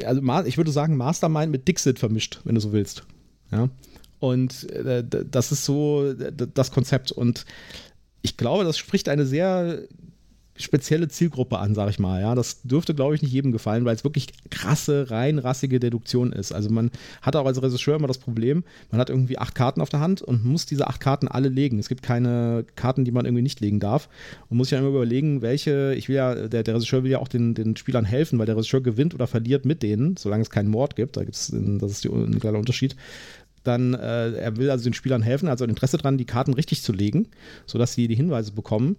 [0.05, 3.03] also ich würde sagen Mastermind mit Dixit vermischt, wenn du so willst.
[3.51, 3.69] Ja.
[4.19, 7.12] Und äh, das ist so das Konzept.
[7.12, 7.45] Und
[8.21, 9.84] ich glaube, das spricht eine sehr
[10.62, 12.21] spezielle Zielgruppe an, sag ich mal.
[12.21, 16.32] Ja, das dürfte, glaube ich, nicht jedem gefallen, weil es wirklich krasse, rein rassige Deduktion
[16.32, 16.52] ist.
[16.52, 19.89] Also man hat auch als Regisseur immer das Problem, man hat irgendwie acht Karten auf
[19.89, 21.80] der Hand und muss diese acht Karten alle legen.
[21.80, 24.10] Es gibt keine Karten, die man irgendwie nicht legen darf.
[24.50, 27.19] Und muss sich dann immer überlegen, welche, ich will ja, der, der Regisseur will ja
[27.19, 30.50] auch den, den Spielern helfen, weil der Regisseur gewinnt oder verliert mit denen, solange es
[30.50, 31.17] keinen Mord gibt.
[31.17, 32.95] Da gibt es, das ist die, ein kleiner Unterschied
[33.63, 36.93] dann äh, er will also den Spielern helfen, also Interesse daran, die Karten richtig zu
[36.93, 37.28] legen,
[37.65, 38.97] sodass sie die Hinweise bekommen.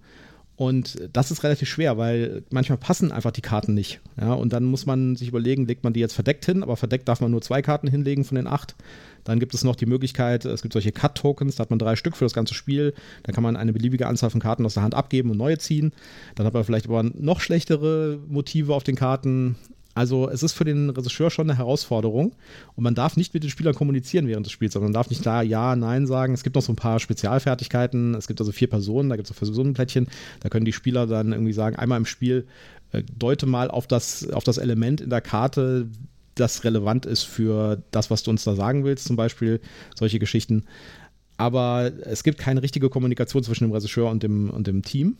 [0.62, 4.00] Und das ist relativ schwer, weil manchmal passen einfach die Karten nicht.
[4.16, 7.08] Ja, und dann muss man sich überlegen, legt man die jetzt verdeckt hin, aber verdeckt
[7.08, 8.76] darf man nur zwei Karten hinlegen von den acht.
[9.24, 12.16] Dann gibt es noch die Möglichkeit, es gibt solche Cut-Tokens, da hat man drei Stück
[12.16, 12.94] für das ganze Spiel.
[13.24, 15.92] Da kann man eine beliebige Anzahl von Karten aus der Hand abgeben und neue ziehen.
[16.36, 19.56] Dann hat man vielleicht aber noch schlechtere Motive auf den Karten.
[19.94, 22.34] Also es ist für den Regisseur schon eine Herausforderung
[22.74, 25.24] und man darf nicht mit den Spielern kommunizieren während des Spiels, sondern man darf nicht
[25.24, 26.32] da Ja, Nein sagen.
[26.32, 28.14] Es gibt noch so ein paar Spezialfertigkeiten.
[28.14, 30.08] Es gibt also vier Personen, da gibt es so ein Plättchen.
[30.40, 32.46] Da können die Spieler dann irgendwie sagen, einmal im Spiel
[32.92, 35.88] äh, deute mal auf das, auf das Element in der Karte,
[36.34, 39.60] das relevant ist für das, was du uns da sagen willst, zum Beispiel
[39.94, 40.64] solche Geschichten.
[41.36, 45.16] Aber es gibt keine richtige Kommunikation zwischen dem Regisseur und dem, und dem Team.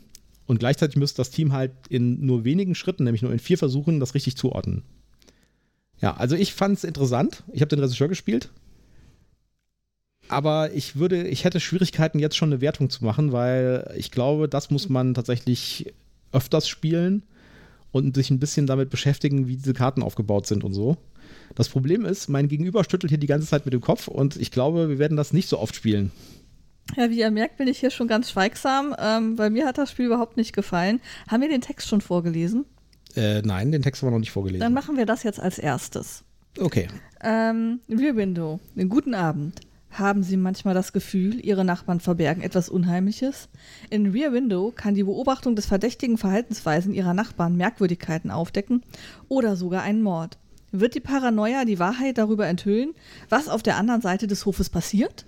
[0.47, 4.01] Und gleichzeitig müsste das Team halt in nur wenigen Schritten, nämlich nur in vier Versuchen,
[4.01, 4.83] das richtig zuordnen.
[6.01, 7.45] Ja, also ich fand es interessant.
[7.53, 8.51] Ich habe den Regisseur gespielt.
[10.29, 14.49] Aber ich würde, ich hätte Schwierigkeiten, jetzt schon eine Wertung zu machen, weil ich glaube,
[14.49, 15.93] das muss man tatsächlich
[16.33, 17.23] öfters spielen
[17.93, 20.97] und sich ein bisschen damit beschäftigen, wie diese Karten aufgebaut sind und so.
[21.55, 24.51] Das Problem ist, mein Gegenüber schüttelt hier die ganze Zeit mit dem Kopf und ich
[24.51, 26.11] glaube, wir werden das nicht so oft spielen.
[26.97, 29.91] Ja, wie ihr merkt, bin ich hier schon ganz schweigsam, ähm, weil mir hat das
[29.91, 31.01] Spiel überhaupt nicht gefallen.
[31.29, 32.67] Haben wir den Text schon vorgelesen?
[33.17, 34.61] Äh, nein, den Text haben wir noch nicht vorgelesen.
[34.61, 36.25] Dann machen wir das jetzt als erstes.
[36.59, 36.89] Okay.
[37.23, 39.61] Ähm, Rear Window, guten Abend.
[39.91, 43.51] Haben Sie manchmal das Gefühl, Ihre Nachbarn verbergen etwas Unheimliches?
[43.91, 48.83] In Rear Window kann die Beobachtung des verdächtigen Verhaltensweisen Ihrer Nachbarn Merkwürdigkeiten aufdecken
[49.29, 50.39] oder sogar einen Mord.
[50.71, 52.95] Wird die Paranoia die Wahrheit darüber enthüllen,
[53.29, 55.27] was auf der anderen Seite des Hofes passiert?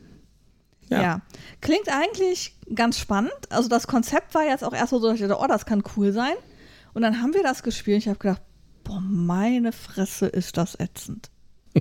[0.90, 1.02] Ja.
[1.02, 1.20] ja.
[1.60, 3.32] Klingt eigentlich ganz spannend.
[3.50, 6.12] Also das Konzept war jetzt auch erst so, dass ich dachte, oh, das kann cool
[6.12, 6.34] sein.
[6.92, 7.98] Und dann haben wir das gespielt.
[7.98, 8.42] Ich habe gedacht,
[8.84, 11.30] boah, meine Fresse ist das ätzend.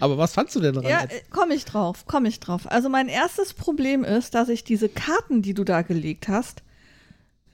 [0.00, 0.90] Aber was fandst du denn daran?
[0.90, 2.70] Ja, komme ich drauf, komme ich drauf.
[2.70, 6.62] Also mein erstes Problem ist, dass ich diese Karten, die du da gelegt hast,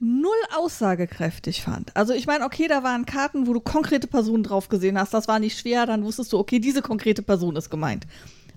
[0.01, 1.94] null aussagekräftig fand.
[1.96, 5.14] Also ich meine, okay, da waren Karten, wo du konkrete Personen drauf gesehen hast.
[5.14, 5.87] Das war nicht schwer.
[5.87, 8.07] Dann wusstest du, okay, diese konkrete Person ist gemeint.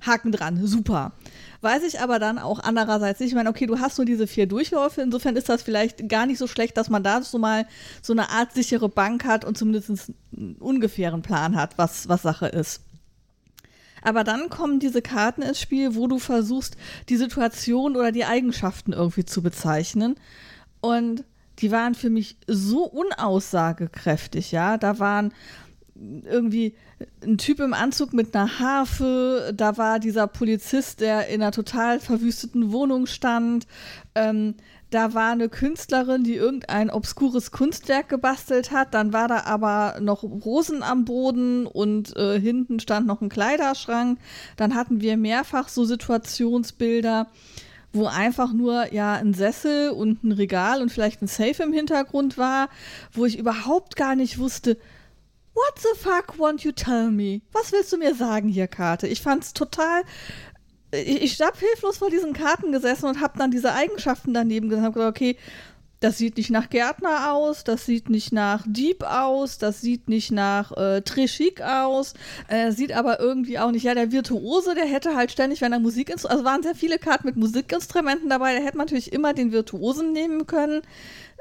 [0.06, 1.14] Haken dran, super.
[1.62, 3.30] Weiß ich aber dann auch andererseits nicht.
[3.30, 5.02] Ich meine, okay, du hast nur diese vier Durchläufe.
[5.02, 7.68] Insofern ist das vielleicht gar nicht so schlecht, dass man da so mal
[8.02, 12.48] so eine Art sichere Bank hat und zumindest einen ungefähren Plan hat, was, was Sache
[12.48, 12.82] ist.
[14.02, 16.76] Aber dann kommen diese Karten ins Spiel, wo du versuchst,
[17.10, 20.16] die Situation oder die Eigenschaften irgendwie zu bezeichnen.
[20.80, 21.24] Und
[21.60, 24.78] die waren für mich so unaussagekräftig, ja.
[24.78, 25.32] Da waren
[25.94, 26.76] irgendwie
[27.24, 32.00] ein Typ im Anzug mit einer Harfe, da war dieser Polizist, der in einer total
[32.00, 33.68] verwüsteten Wohnung stand.
[34.16, 34.56] Ähm,
[34.92, 38.94] da war eine Künstlerin, die irgendein obskures Kunstwerk gebastelt hat.
[38.94, 44.20] Dann war da aber noch Rosen am Boden und äh, hinten stand noch ein Kleiderschrank.
[44.58, 47.28] Dann hatten wir mehrfach so Situationsbilder,
[47.94, 52.38] wo einfach nur ja ein Sessel und ein Regal und vielleicht ein Safe im Hintergrund
[52.38, 52.68] war,
[53.14, 54.78] wo ich überhaupt gar nicht wusste,
[55.54, 57.42] What the fuck won't you tell me?
[57.52, 59.08] Was willst du mir sagen hier, Karte?
[59.08, 60.04] Ich fand's total
[60.94, 64.94] ich, ich hilflos vor diesen Karten gesessen und habe dann diese Eigenschaften daneben gesehen habe
[64.94, 65.38] gesagt, okay,
[66.02, 70.32] das sieht nicht nach Gärtner aus, das sieht nicht nach Dieb aus, das sieht nicht
[70.32, 72.16] nach äh, Trichik aus,
[72.48, 75.80] äh, sieht aber irgendwie auch nicht, ja, der Virtuose, der hätte halt ständig, wenn er
[75.80, 79.52] Musikinstrumente, also waren sehr viele Karten mit Musikinstrumenten dabei, der hätte man natürlich immer den
[79.52, 80.82] Virtuosen nehmen können.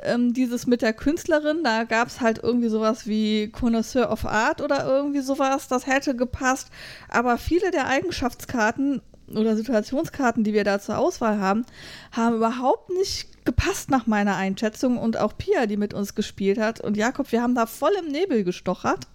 [0.02, 4.60] Ähm, dieses mit der Künstlerin, da gab es halt irgendwie sowas wie Connoisseur of Art
[4.60, 6.68] oder irgendwie sowas, das hätte gepasst.
[7.08, 9.02] Aber viele der Eigenschaftskarten
[9.34, 11.64] oder Situationskarten, die wir da zur Auswahl haben,
[12.12, 16.80] haben überhaupt nicht gepasst nach meiner Einschätzung und auch Pia, die mit uns gespielt hat
[16.80, 19.06] und Jakob, wir haben da voll im Nebel gestochert.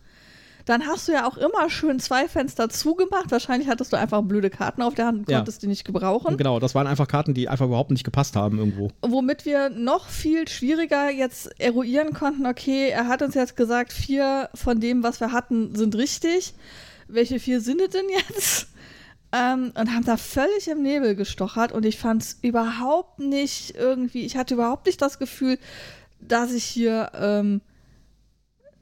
[0.65, 3.29] Dann hast du ja auch immer schön zwei Fenster zugemacht.
[3.29, 5.37] Wahrscheinlich hattest du einfach blöde Karten auf der Hand und Ja.
[5.37, 6.37] konntest die nicht gebrauchen.
[6.37, 8.89] Genau, das waren einfach Karten, die einfach überhaupt nicht gepasst haben irgendwo.
[9.01, 14.49] Womit wir noch viel schwieriger jetzt eruieren konnten, okay, er hat uns jetzt gesagt, vier
[14.55, 16.55] von dem, was wir hatten, sind richtig.
[17.07, 18.67] Welche vier sind es denn jetzt?
[19.31, 24.25] Ähm, und haben da völlig im Nebel gestochert und ich fand es überhaupt nicht irgendwie,
[24.25, 25.59] ich hatte überhaupt nicht das Gefühl,
[26.21, 27.61] dass ich hier ähm,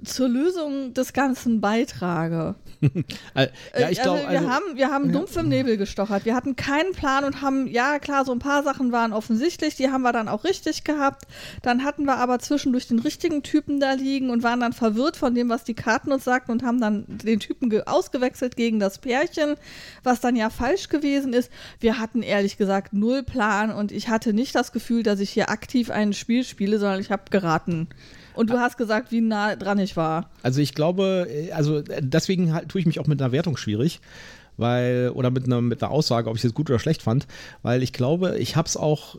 [0.03, 2.55] zur Lösung des Ganzen beitrage.
[3.33, 3.47] Äh,
[3.79, 6.25] ja, ich Äh, glaube, also wir also, haben, wir haben dumpf im Nebel gestochert.
[6.25, 9.89] Wir hatten keinen Plan und haben, ja klar, so ein paar Sachen waren offensichtlich, die
[9.89, 11.23] haben wir dann auch richtig gehabt.
[11.61, 15.33] Dann hatten wir aber zwischendurch den richtigen Typen da liegen und waren dann verwirrt von
[15.33, 18.97] dem, was die Karten uns sagten und haben dann den Typen ge- ausgewechselt gegen das
[18.99, 19.55] Pärchen,
[20.03, 21.49] was dann ja falsch gewesen ist.
[21.79, 25.49] Wir hatten ehrlich gesagt null Plan und ich hatte nicht das Gefühl, dass ich hier
[25.49, 27.87] aktiv ein Spiel spiele, sondern ich habe geraten.
[28.33, 30.29] Und du hast gesagt, wie nah dran ich war.
[30.41, 33.57] also ich glaube, äh, also äh, deswegen halt, tue ich mich auch mit einer Wertung
[33.57, 33.99] schwierig.
[34.55, 37.25] Weil, oder mit einer, mit einer Aussage, ob ich es gut oder schlecht fand,
[37.63, 39.17] weil ich glaube, ich habe es auch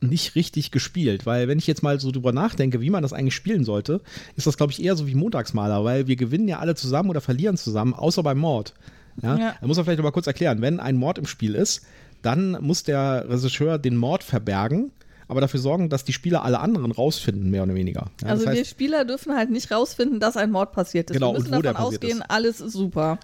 [0.00, 3.34] nicht richtig gespielt, weil wenn ich jetzt mal so drüber nachdenke, wie man das eigentlich
[3.34, 4.00] spielen sollte,
[4.36, 7.20] ist das, glaube ich, eher so wie Montagsmaler, weil wir gewinnen ja alle zusammen oder
[7.20, 8.74] verlieren zusammen, außer beim Mord.
[9.22, 9.36] Ja?
[9.36, 9.54] Ja.
[9.60, 11.84] Da muss man vielleicht noch mal kurz erklären, wenn ein Mord im Spiel ist,
[12.22, 14.90] dann muss der Regisseur den Mord verbergen,
[15.28, 18.06] aber dafür sorgen, dass die Spieler alle anderen rausfinden, mehr oder weniger.
[18.22, 21.14] Ja, also das heißt, wir Spieler dürfen halt nicht rausfinden, dass ein Mord passiert ist.
[21.14, 22.30] Genau, wir müssen und wo der davon passiert ausgehen, ist.
[22.30, 23.18] alles ist super.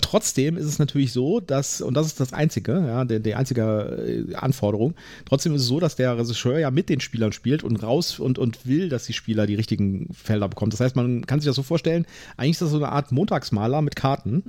[0.00, 4.26] Trotzdem ist es natürlich so, dass, und das ist das Einzige, ja, der, die einzige
[4.30, 4.94] äh, Anforderung,
[5.26, 8.38] trotzdem ist es so, dass der Regisseur ja mit den Spielern spielt und raus und,
[8.38, 10.70] und will, dass die Spieler die richtigen Felder bekommen.
[10.70, 13.82] Das heißt, man kann sich das so vorstellen, eigentlich ist das so eine Art Montagsmaler
[13.82, 14.42] mit Karten.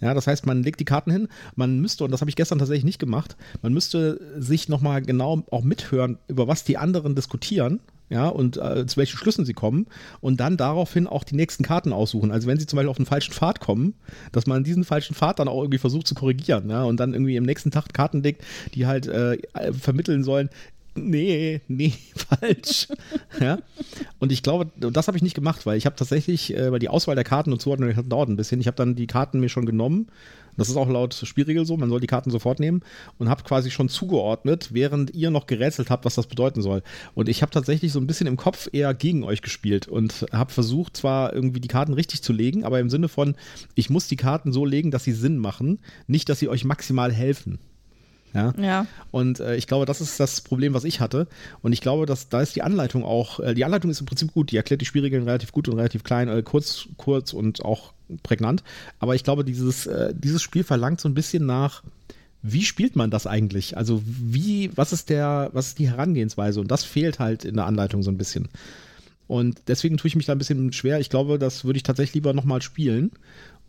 [0.00, 2.58] Ja, das heißt, man legt die Karten hin, man müsste, und das habe ich gestern
[2.58, 7.80] tatsächlich nicht gemacht, man müsste sich nochmal genau auch mithören, über was die anderen diskutieren
[8.12, 9.86] ja, und äh, zu welchen Schlüssen sie kommen
[10.20, 12.30] und dann daraufhin auch die nächsten Karten aussuchen.
[12.30, 13.94] Also wenn sie zum Beispiel auf den falschen Pfad kommen,
[14.32, 17.36] dass man diesen falschen Pfad dann auch irgendwie versucht zu korrigieren, ja, und dann irgendwie
[17.36, 18.44] im nächsten Tag Karten legt,
[18.74, 19.38] die halt äh,
[19.72, 20.50] vermitteln sollen,
[20.94, 22.88] nee, nee, falsch.
[23.40, 23.58] ja.
[24.18, 26.90] Und ich glaube, das habe ich nicht gemacht, weil ich habe tatsächlich, äh, weil die
[26.90, 29.64] Auswahl der Karten und Zuordnung dauert ein bisschen, ich habe dann die Karten mir schon
[29.64, 30.08] genommen.
[30.56, 32.82] Das ist auch laut Spielregel so, man soll die Karten sofort nehmen
[33.18, 36.82] und habe quasi schon zugeordnet, während ihr noch gerätselt habt, was das bedeuten soll.
[37.14, 40.52] Und ich habe tatsächlich so ein bisschen im Kopf eher gegen euch gespielt und habe
[40.52, 43.34] versucht, zwar irgendwie die Karten richtig zu legen, aber im Sinne von,
[43.74, 47.12] ich muss die Karten so legen, dass sie Sinn machen, nicht, dass sie euch maximal
[47.12, 47.58] helfen.
[48.34, 48.54] Ja.
[48.58, 48.86] Ja.
[49.10, 51.26] Und äh, ich glaube, das ist das Problem, was ich hatte.
[51.60, 54.32] Und ich glaube, dass da ist die Anleitung auch, äh, die Anleitung ist im Prinzip
[54.32, 57.92] gut, die erklärt die Spielregeln relativ gut und relativ klein, äh, kurz, kurz und auch
[58.22, 58.62] prägnant.
[58.98, 61.82] Aber ich glaube, dieses, äh, dieses Spiel verlangt so ein bisschen nach,
[62.42, 63.76] wie spielt man das eigentlich?
[63.76, 66.60] Also wie, was ist der, was ist die Herangehensweise?
[66.60, 68.48] Und das fehlt halt in der Anleitung so ein bisschen.
[69.28, 70.98] Und deswegen tue ich mich da ein bisschen schwer.
[70.98, 73.12] Ich glaube, das würde ich tatsächlich lieber nochmal spielen,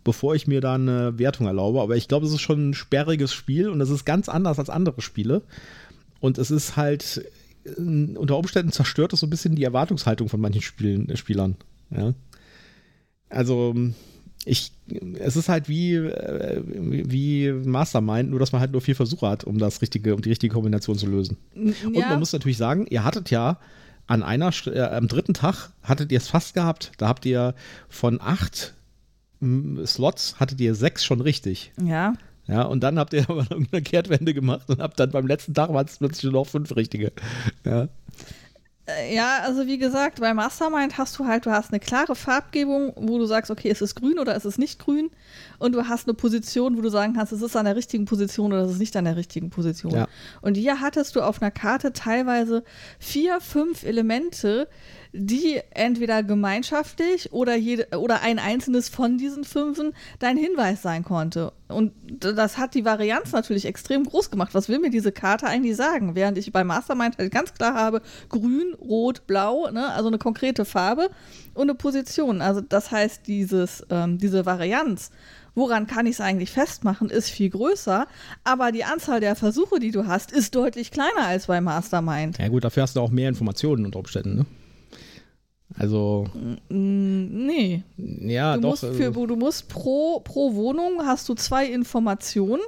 [0.02, 1.80] bevor ich mir da eine Wertung erlaube.
[1.80, 4.70] Aber ich glaube, es ist schon ein sperriges Spiel und es ist ganz anders als
[4.70, 5.42] andere Spiele.
[6.20, 7.24] Und es ist halt,
[7.64, 11.56] äh, unter Umständen zerstört es so ein bisschen die Erwartungshaltung von manchen Spielen, äh, Spielern.
[11.90, 12.12] Ja.
[13.28, 13.74] Also,
[14.44, 14.72] ich,
[15.18, 19.44] es ist halt wie, äh, wie Mastermind, nur dass man halt nur vier Versuche hat,
[19.44, 21.36] um das richtige, um die richtige Kombination zu lösen.
[21.54, 22.08] Und ja.
[22.08, 23.58] man muss natürlich sagen, ihr hattet ja
[24.06, 26.92] an einer, äh, am dritten Tag hattet ihr es fast gehabt.
[26.98, 27.54] Da habt ihr
[27.88, 28.74] von acht
[29.40, 31.72] mm, Slots hattet ihr sechs schon richtig.
[31.82, 32.14] ja.
[32.46, 35.72] Ja, und dann habt ihr aber irgendeine Kehrtwende gemacht und habt dann beim letzten Tag
[35.72, 37.12] waren es plötzlich nur noch fünf richtige.
[37.64, 37.88] Ja.
[38.86, 42.92] Äh, Ja, also wie gesagt, bei Mastermind hast du halt, du hast eine klare Farbgebung,
[42.96, 45.10] wo du sagst, okay, es ist grün oder es ist nicht grün.
[45.58, 48.52] Und du hast eine Position, wo du sagen kannst, es ist an der richtigen Position
[48.52, 49.92] oder es ist nicht an der richtigen Position.
[49.92, 50.08] Ja.
[50.42, 52.64] Und hier hattest du auf einer Karte teilweise
[52.98, 54.68] vier, fünf Elemente,
[55.16, 61.52] die entweder gemeinschaftlich oder, jede, oder ein einzelnes von diesen fünfen dein Hinweis sein konnte.
[61.68, 64.54] Und das hat die Varianz natürlich extrem groß gemacht.
[64.54, 66.16] Was will mir diese Karte eigentlich sagen?
[66.16, 69.88] Während ich bei Mastermind halt ganz klar habe, grün, rot, blau, ne?
[69.92, 71.10] also eine konkrete Farbe
[71.54, 72.42] und eine Position.
[72.42, 75.12] Also das heißt, dieses, ähm, diese Varianz,
[75.54, 78.08] woran kann ich es eigentlich festmachen, ist viel größer,
[78.42, 82.38] aber die Anzahl der Versuche, die du hast, ist deutlich kleiner als bei Mastermind.
[82.38, 84.46] Ja gut, dafür hast du auch mehr Informationen unter Umständen, ne?
[85.76, 86.26] Also,
[86.68, 88.70] Mm, Nee, ja, du doch.
[88.70, 92.60] musst, für, äh, du musst pro, pro Wohnung hast du zwei Informationen,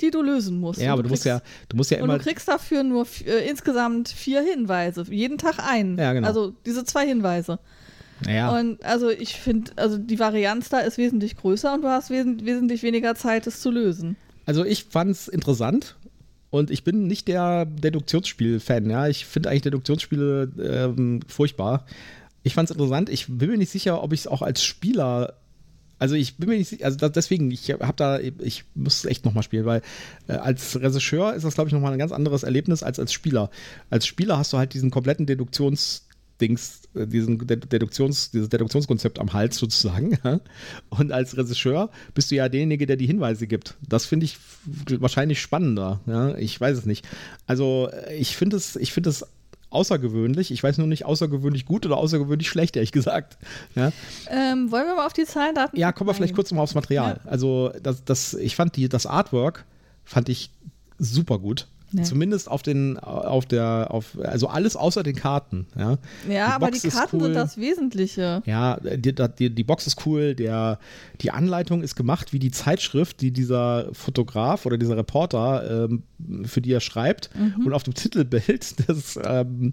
[0.00, 0.80] die du lösen musst.
[0.80, 2.18] ja, Und aber du musst kriegst- ja, du musst ja Und immer.
[2.18, 5.04] du kriegst dafür nur äh, insgesamt vier Hinweise.
[5.10, 5.98] Jeden Tag einen.
[5.98, 6.26] Ja, genau.
[6.26, 7.58] Also diese zwei Hinweise.
[8.26, 12.10] Ja, Und also ich finde, also die Varianz da ist wesentlich größer und du hast
[12.10, 14.16] wesen wesentlich weniger Zeit, es zu lösen.
[14.46, 15.94] also ich fand's interessant.
[16.50, 19.06] Und ich bin nicht der Deduktionsspiel-Fan, ja.
[19.06, 20.50] Ich finde eigentlich Deduktionsspiele
[20.96, 21.84] ähm, furchtbar.
[22.48, 23.08] Ich fand's interessant.
[23.08, 25.34] Ich bin mir nicht sicher, ob ich es auch als Spieler
[26.00, 29.24] also ich bin mir nicht sicher, also deswegen, ich habe da, ich muss es echt
[29.24, 29.82] nochmal spielen, weil
[30.28, 33.50] äh, als Regisseur ist das, glaube ich, nochmal ein ganz anderes Erlebnis als als Spieler.
[33.90, 39.32] Als Spieler hast du halt diesen kompletten Deduktionsdings, äh, diesen Ded- Deduktions, dieses Deduktionskonzept am
[39.32, 40.16] Hals sozusagen.
[40.88, 43.74] Und als Regisseur bist du ja derjenige, der die Hinweise gibt.
[43.88, 44.38] Das finde ich
[45.00, 46.00] wahrscheinlich spannender.
[46.06, 46.36] Ja.
[46.36, 47.08] Ich weiß es nicht.
[47.48, 49.26] Also äh, ich finde es, ich finde es
[49.70, 50.50] außergewöhnlich.
[50.50, 53.38] Ich weiß nur nicht außergewöhnlich gut oder außergewöhnlich schlecht, ehrlich gesagt.
[53.74, 53.92] Ja.
[54.28, 55.76] Ähm, wollen wir mal auf die Zahlen, Daten?
[55.78, 57.20] Ja, kommen wir vielleicht kurz noch mal aufs Material.
[57.24, 59.64] Also, das, das, ich fand die, das Artwork
[60.04, 60.50] fand ich
[60.98, 61.68] super gut.
[61.92, 62.02] Ja.
[62.02, 65.66] Zumindest auf den, auf der, auf, also alles außer den Karten.
[65.76, 65.96] Ja, Ja,
[66.28, 67.22] Die aber Box die Karten cool.
[67.24, 68.42] sind das Wesentliche.
[68.44, 70.78] ja die, die, die Box ist cool, der,
[71.20, 76.02] die Anleitung ist gemacht wie die Zeitschrift, die dieser Fotograf oder dieser Reporter, ähm,
[76.44, 77.30] für die er schreibt.
[77.64, 79.72] Und auf dem Titelbild des, ähm,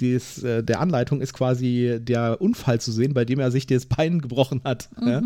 [0.00, 3.86] des, äh, der Anleitung ist quasi der Unfall zu sehen, bei dem er sich das
[3.86, 4.88] Bein gebrochen hat.
[5.00, 5.22] Ja?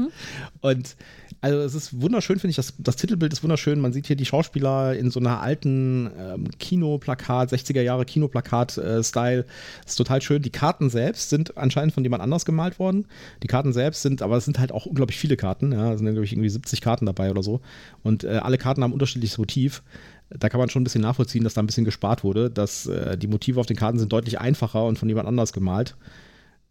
[0.61, 0.97] Und
[1.41, 2.57] also es ist wunderschön, finde ich.
[2.57, 3.81] Das, das Titelbild ist wunderschön.
[3.81, 9.45] Man sieht hier die Schauspieler in so einer alten ähm, Kinoplakat, 60er Jahre Kinoplakat-Style.
[9.87, 10.43] ist total schön.
[10.43, 13.07] Die Karten selbst sind anscheinend von jemand anders gemalt worden.
[13.43, 15.73] Die Karten selbst sind, aber es sind halt auch unglaublich viele Karten.
[15.73, 17.61] Ja, es sind, glaube ich, irgendwie 70 Karten dabei oder so.
[18.03, 19.83] Und äh, alle Karten haben unterschiedliches Motiv.
[20.31, 23.17] Da kann man schon ein bisschen nachvollziehen, dass da ein bisschen gespart wurde, dass äh,
[23.17, 25.97] die Motive auf den Karten sind deutlich einfacher und von jemand anders gemalt.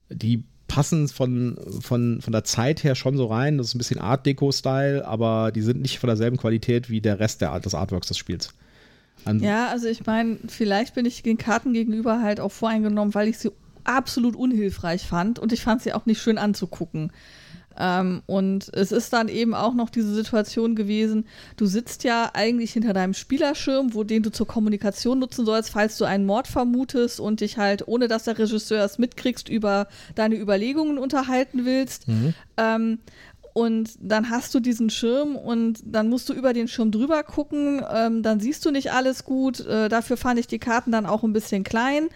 [0.09, 3.57] Die passen von, von, von der Zeit her schon so rein.
[3.57, 7.19] Das ist ein bisschen Art Deco-Style, aber die sind nicht von derselben Qualität wie der
[7.19, 8.53] Rest der, des Artworks des Spiels.
[9.25, 13.27] An, Ja, also ich meine, vielleicht bin ich den Karten gegenüber halt auch voreingenommen, weil
[13.27, 13.51] ich sie
[13.83, 17.11] absolut unhilfreich fand und ich fand sie auch nicht schön anzugucken.
[17.79, 21.25] Ähm, und es ist dann eben auch noch diese Situation gewesen,
[21.57, 25.97] du sitzt ja eigentlich hinter deinem Spielerschirm, wo den du zur Kommunikation nutzen sollst, falls
[25.97, 30.35] du einen Mord vermutest und dich halt, ohne dass der Regisseur es mitkriegst, über deine
[30.35, 32.05] Überlegungen unterhalten willst.
[32.57, 32.99] Ähm,
[33.53, 37.81] und dann hast du diesen Schirm und dann musst du über den Schirm drüber gucken.
[37.91, 39.61] Ähm, dann siehst du nicht alles gut.
[39.65, 42.09] Äh, dafür fand ich die Karten dann auch ein bisschen klein.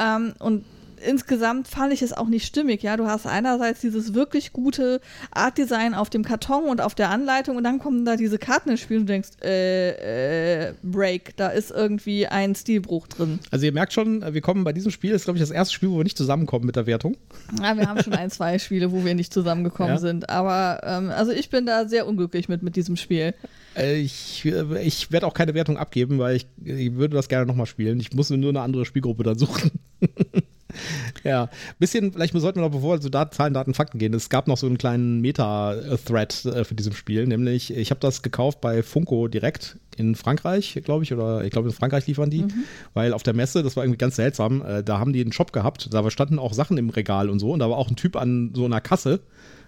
[0.00, 0.64] Ähm, und
[1.06, 2.82] insgesamt fand ich es auch nicht stimmig.
[2.82, 7.56] Ja, du hast einerseits dieses wirklich gute Artdesign auf dem Karton und auf der Anleitung
[7.56, 11.48] und dann kommen da diese Karten ins Spiel und du denkst, äh, äh, Break, da
[11.48, 13.38] ist irgendwie ein Stilbruch drin.
[13.50, 15.74] Also ihr merkt schon, wir kommen bei diesem Spiel, das ist glaube ich das erste
[15.74, 17.16] Spiel, wo wir nicht zusammenkommen mit der Wertung.
[17.60, 19.98] Ja, wir haben schon ein, zwei Spiele, wo wir nicht zusammengekommen Ja.
[19.98, 20.28] sind.
[20.30, 23.34] Aber ähm, also ich bin da sehr unglücklich mit, mit diesem Spiel.
[23.76, 27.46] Äh, Ich, äh, ich werde auch keine Wertung abgeben, weil ich, ich würde das gerne
[27.46, 28.00] nochmal spielen.
[28.00, 29.70] Ich muss mir nur eine andere Spielgruppe dann suchen.
[31.24, 34.48] ja, bisschen, vielleicht sollten wir noch, bevor wir zu Zahlen, Daten, Fakten gehen, es gab
[34.48, 38.82] noch so einen kleinen Meta-Thread äh, für diesem Spiel, nämlich ich habe das gekauft bei
[38.82, 42.46] Funko direkt in Frankreich, glaube ich, oder ich glaube in Frankreich liefern die,
[42.94, 45.52] weil auf der Messe, das war irgendwie ganz seltsam, äh, da haben die einen Shop
[45.52, 48.16] gehabt, da standen auch Sachen im Regal und so und da war auch ein Typ
[48.16, 49.20] an so einer Kasse,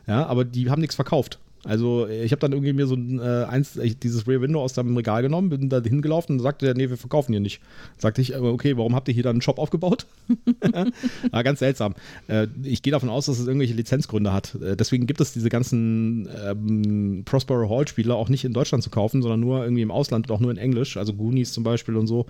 [0.06, 1.38] ja, aber die haben nichts verkauft.
[1.64, 4.96] Also ich habe dann irgendwie mir so ein, äh, eins, dieses Rear Window aus dem
[4.96, 7.60] Regal genommen, bin da hingelaufen und sagte der, nee, wir verkaufen hier nicht.
[7.96, 10.06] Sagte ich, äh, okay, warum habt ihr hier dann einen Shop aufgebaut?
[11.30, 11.94] War ganz seltsam.
[12.28, 14.54] Äh, ich gehe davon aus, dass es irgendwelche Lizenzgründe hat.
[14.56, 18.90] Äh, deswegen gibt es diese ganzen ähm, Prospero Hall Spiele auch nicht in Deutschland zu
[18.90, 21.96] kaufen, sondern nur irgendwie im Ausland und auch nur in Englisch, also Goonies zum Beispiel
[21.96, 22.26] und so.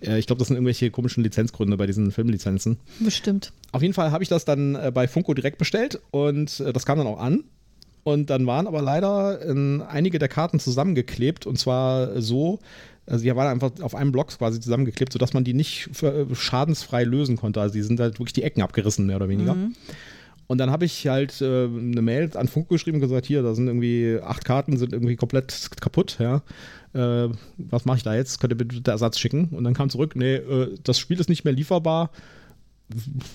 [0.00, 2.78] Äh, ich glaube, das sind irgendwelche komischen Lizenzgründe bei diesen Filmlizenzen.
[3.00, 3.52] Bestimmt.
[3.72, 6.98] Auf jeden Fall habe ich das dann äh, bei Funko direkt bestellt und das kam
[6.98, 7.44] dann auch an.
[8.02, 12.60] Und dann waren aber leider äh, einige der Karten zusammengeklebt und zwar so,
[13.06, 17.04] also die waren einfach auf einem Block quasi zusammengeklebt, sodass man die nicht äh, schadensfrei
[17.04, 17.60] lösen konnte.
[17.60, 19.54] Also die sind halt wirklich die Ecken abgerissen, mehr oder weniger.
[19.54, 19.74] Mhm.
[20.46, 23.54] Und dann habe ich halt äh, eine Mail an Funk geschrieben und gesagt, hier, da
[23.54, 26.42] sind irgendwie acht Karten, sind irgendwie komplett kaputt, ja.
[26.92, 28.40] Äh, was mache ich da jetzt?
[28.40, 29.50] Könnt ihr bitte den Ersatz schicken?
[29.52, 32.10] Und dann kam zurück, nee, äh, das Spiel ist nicht mehr lieferbar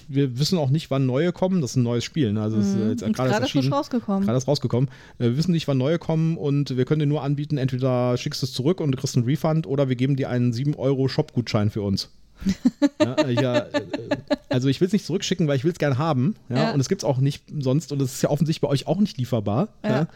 [0.07, 1.61] wir wissen auch nicht, wann neue kommen.
[1.61, 2.33] Das ist ein neues Spiel.
[2.33, 2.41] Ne?
[2.41, 2.63] Also mhm.
[2.91, 4.25] ist jetzt gerade ist rausgekommen.
[4.25, 4.89] Gerade ist rausgekommen.
[5.17, 8.45] Wir wissen nicht, wann neue kommen und wir können dir nur anbieten, entweder schickst du
[8.45, 11.69] es zurück und du kriegst einen Refund oder wir geben dir einen 7 Euro Shop-Gutschein
[11.69, 12.09] für uns.
[13.01, 13.81] ja, ja, äh,
[14.49, 16.35] also ich will es nicht zurückschicken, weil ich will es gerne haben.
[16.49, 16.55] Ja?
[16.57, 16.71] ja.
[16.73, 18.99] Und es gibt es auch nicht sonst und es ist ja offensichtlich bei euch auch
[18.99, 19.69] nicht lieferbar.
[19.83, 20.07] Ja.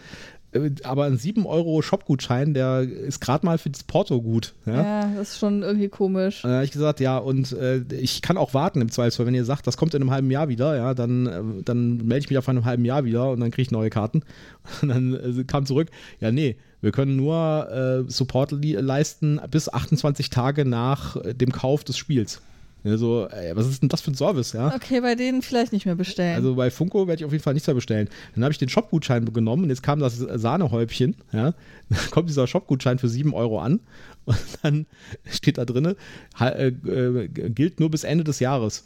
[0.51, 4.53] Äh, aber ein 7 Euro Shop-Gutschein, der ist gerade mal für das Porto gut.
[4.65, 4.83] Ja?
[4.83, 6.41] ja, das ist schon irgendwie komisch.
[6.41, 9.25] Da habe ich gesagt, ja, und äh, ich kann auch warten im Zweifelsfall.
[9.25, 12.19] Wenn ihr sagt, das kommt in einem halben Jahr wieder, ja, dann, äh, dann melde
[12.25, 14.23] ich mich auf einem halben Jahr wieder und dann kriege ich neue Karten.
[14.81, 15.89] Und dann äh, kam zurück,
[16.19, 21.83] ja, nee, wir können nur äh, Support leisten bis 28 Tage nach äh, dem Kauf
[21.83, 22.41] des Spiels.
[22.83, 24.73] Also, ey, was ist denn das für ein Service, ja?
[24.73, 26.35] Okay, bei denen vielleicht nicht mehr bestellen.
[26.35, 28.09] Also bei Funko werde ich auf jeden Fall nichts mehr bestellen.
[28.35, 31.53] Dann habe ich den Shopgutschein genommen und jetzt kam das Sahnehäubchen, ja.
[31.89, 33.79] Dann kommt dieser Shopgutschein für 7 Euro an
[34.25, 34.85] und dann
[35.25, 35.95] steht da drin,
[36.39, 38.85] äh, äh, gilt nur bis Ende des Jahres.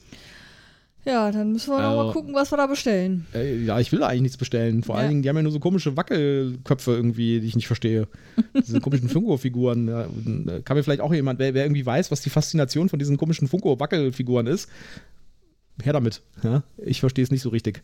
[1.05, 3.25] Ja, dann müssen wir also, mal gucken, was wir da bestellen.
[3.33, 4.83] Äh, ja, ich will da eigentlich nichts bestellen.
[4.83, 5.01] Vor ja.
[5.01, 8.07] allen Dingen, die haben ja nur so komische Wackelköpfe irgendwie, die ich nicht verstehe.
[8.53, 9.87] Diese komischen Funko-Figuren.
[9.89, 12.99] Ja, äh, kann mir vielleicht auch jemand, wer, wer, irgendwie weiß, was die Faszination von
[12.99, 14.69] diesen komischen Funko-Wackelfiguren ist,
[15.81, 16.21] her damit.
[16.41, 16.63] Ja?
[16.77, 17.83] Ich verstehe es nicht so richtig.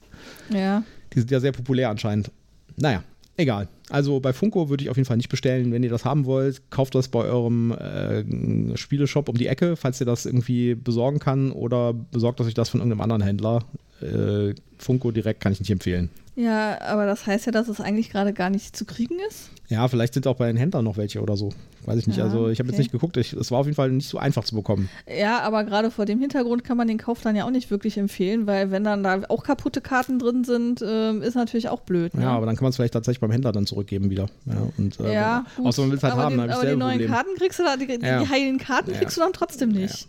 [0.50, 0.84] Ja.
[1.14, 2.32] Die sind ja sehr populär anscheinend.
[2.78, 3.04] Naja,
[3.40, 3.68] egal.
[3.90, 5.72] Also bei Funko würde ich auf jeden Fall nicht bestellen.
[5.72, 10.00] Wenn ihr das haben wollt, kauft das bei eurem äh, Spieleshop um die Ecke, falls
[10.00, 13.64] ihr das irgendwie besorgen kann, oder besorgt euch das von irgendeinem anderen Händler.
[14.02, 16.10] Äh, Funko direkt kann ich nicht empfehlen.
[16.40, 19.50] Ja, aber das heißt ja, dass es eigentlich gerade gar nicht zu kriegen ist.
[19.68, 21.50] Ja, vielleicht sind auch bei den Händlern noch welche oder so.
[21.86, 22.16] Weiß ich nicht.
[22.16, 22.78] Ja, also ich habe okay.
[22.78, 23.18] jetzt nicht geguckt.
[23.18, 24.90] es war auf jeden Fall nicht so einfach zu bekommen.
[25.06, 27.98] Ja, aber gerade vor dem Hintergrund kann man den Kauf dann ja auch nicht wirklich
[27.98, 32.14] empfehlen, weil wenn dann da auch kaputte Karten drin sind, äh, ist natürlich auch blöd.
[32.14, 32.22] Ne?
[32.22, 34.28] Ja, aber dann kann man es vielleicht tatsächlich beim Händler dann zurückgeben wieder.
[34.46, 35.66] Ja, und, äh, ja gut.
[35.66, 36.38] außer man will es halt aber haben.
[36.38, 37.12] Den, aber die neuen Problem.
[37.12, 38.24] Karten kriegst du da, die, ja.
[38.24, 40.08] die heilen Karten kriegst du dann trotzdem nicht.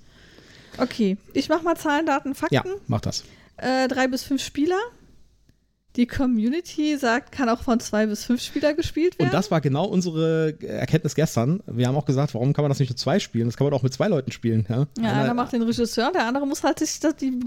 [0.78, 2.54] Okay, ich mach mal Zahlen, Daten, Fakten.
[2.54, 3.24] Ja, mach das.
[3.56, 4.78] Äh, drei bis fünf Spieler.
[5.96, 9.28] Die Community sagt, kann auch von zwei bis fünf Spieler gespielt werden.
[9.28, 11.62] Und das war genau unsere Erkenntnis gestern.
[11.66, 13.46] Wir haben auch gesagt, warum kann man das nicht mit zwei spielen?
[13.46, 14.66] Das kann man auch mit zwei Leuten spielen.
[14.68, 17.40] Ja, ja einer, einer macht den Regisseur, der andere muss halt sich die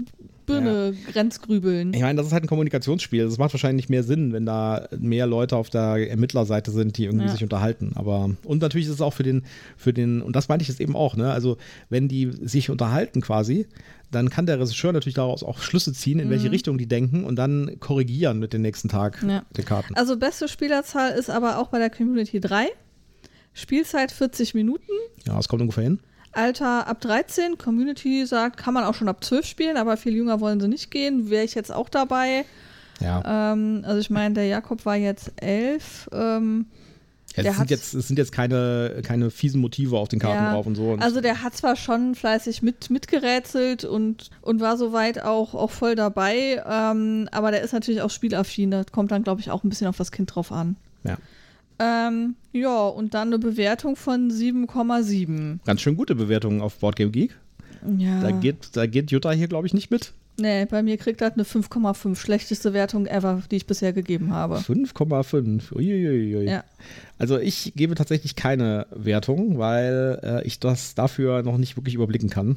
[0.46, 1.12] Birne ja.
[1.12, 1.94] grenzgrübeln.
[1.94, 3.24] Ich meine, das ist halt ein Kommunikationsspiel.
[3.24, 7.26] Das macht wahrscheinlich mehr Sinn, wenn da mehr Leute auf der Ermittlerseite sind, die irgendwie
[7.26, 7.32] ja.
[7.32, 7.92] sich unterhalten.
[7.94, 9.44] Aber und natürlich ist es auch für den,
[9.76, 11.32] für den, und das meinte ich jetzt eben auch, ne?
[11.32, 11.56] Also
[11.88, 13.66] wenn die sich unterhalten quasi,
[14.10, 16.32] dann kann der Regisseur natürlich daraus auch Schlüsse ziehen, in mhm.
[16.32, 19.44] welche Richtung die denken und dann korrigieren mit dem nächsten Tag ja.
[19.56, 19.94] der Karten.
[19.94, 22.68] Also beste Spielerzahl ist aber auch bei der Community 3.
[23.52, 24.90] Spielzeit 40 Minuten.
[25.26, 26.00] Ja, es kommt ungefähr hin.
[26.36, 27.58] Alter ab 13.
[27.58, 30.90] Community sagt, kann man auch schon ab 12 spielen, aber viel jünger wollen sie nicht
[30.90, 31.30] gehen.
[31.30, 32.44] Wäre ich jetzt auch dabei.
[33.00, 33.52] Ja.
[33.52, 36.10] Ähm, also ich meine, der Jakob war jetzt 11.
[36.12, 36.66] Ähm,
[37.36, 40.52] ja, es, sind jetzt, es sind jetzt keine, keine fiesen Motive auf den Karten ja,
[40.52, 40.92] drauf und so.
[40.92, 45.70] Und also der hat zwar schon fleißig mit, mitgerätselt und, und war soweit auch, auch
[45.70, 48.70] voll dabei, ähm, aber der ist natürlich auch spielaffin.
[48.70, 50.76] Da kommt dann, glaube ich, auch ein bisschen auf das Kind drauf an.
[51.02, 51.16] Ja.
[51.78, 55.58] Ähm, ja, und dann eine Bewertung von 7,7.
[55.64, 57.36] Ganz schön gute Bewertung auf Boardgame Geek.
[57.98, 58.20] Ja.
[58.20, 60.12] Da geht, da geht Jutta hier, glaube ich, nicht mit.
[60.36, 62.16] Nee, bei mir kriegt er eine 5,5.
[62.16, 64.56] Schlechteste Wertung ever, die ich bisher gegeben habe.
[64.56, 65.72] 5,5.
[65.72, 66.44] Uiuiui.
[66.48, 66.64] Ja.
[67.18, 72.30] Also ich gebe tatsächlich keine Wertung, weil äh, ich das dafür noch nicht wirklich überblicken
[72.30, 72.56] kann.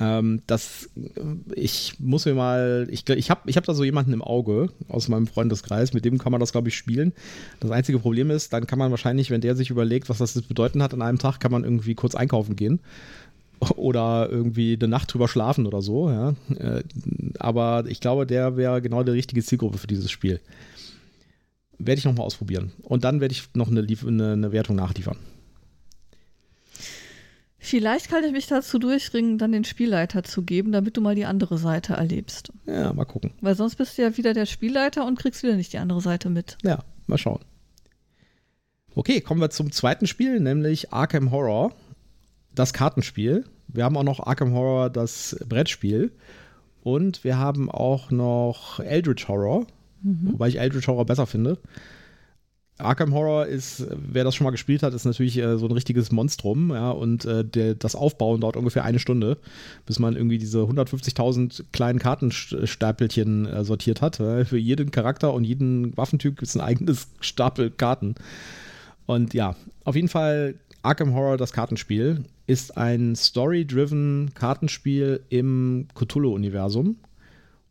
[0.00, 0.90] Ähm, das,
[1.54, 5.08] ich muss mir mal, ich, ich habe ich hab da so jemanden im Auge aus
[5.08, 7.12] meinem Freundeskreis, mit dem kann man das, glaube ich, spielen.
[7.60, 10.82] Das einzige Problem ist, dann kann man wahrscheinlich, wenn der sich überlegt, was das bedeuten
[10.82, 12.80] hat, an einem Tag kann man irgendwie kurz einkaufen gehen
[13.76, 16.10] oder irgendwie eine Nacht drüber schlafen oder so.
[16.10, 16.34] Ja.
[16.58, 16.82] Äh,
[17.38, 20.40] aber ich glaube, der wäre genau die richtige Zielgruppe für dieses Spiel.
[21.78, 22.72] Werde ich nochmal ausprobieren.
[22.82, 25.18] Und dann werde ich noch eine, eine, eine Wertung nachliefern.
[27.64, 31.24] Vielleicht kann ich mich dazu durchringen, dann den Spielleiter zu geben, damit du mal die
[31.24, 32.52] andere Seite erlebst.
[32.66, 33.32] Ja, mal gucken.
[33.40, 36.30] Weil sonst bist du ja wieder der Spielleiter und kriegst wieder nicht die andere Seite
[36.30, 36.58] mit.
[36.62, 37.40] Ja, mal schauen.
[38.94, 41.74] Okay, kommen wir zum zweiten Spiel, nämlich Arkham Horror
[42.54, 43.44] das Kartenspiel.
[43.68, 46.12] Wir haben auch noch Arkham Horror, das Brettspiel.
[46.82, 49.66] Und wir haben auch noch Eldritch Horror,
[50.02, 50.32] mhm.
[50.32, 51.58] wobei ich Eldritch Horror besser finde.
[52.78, 56.10] Arkham Horror ist, wer das schon mal gespielt hat, ist natürlich äh, so ein richtiges
[56.10, 59.38] Monstrum, ja, und äh, der, das Aufbauen dauert ungefähr eine Stunde,
[59.86, 64.16] bis man irgendwie diese 150.000 kleinen Kartenstapelchen äh, sortiert hat.
[64.16, 68.16] für jeden Charakter und jeden Waffentyp gibt es ein eigenes Stapel Karten.
[69.06, 69.54] Und ja,
[69.84, 76.96] auf jeden Fall Arkham Horror, das Kartenspiel, ist ein story-driven Kartenspiel im Cthulhu-Universum.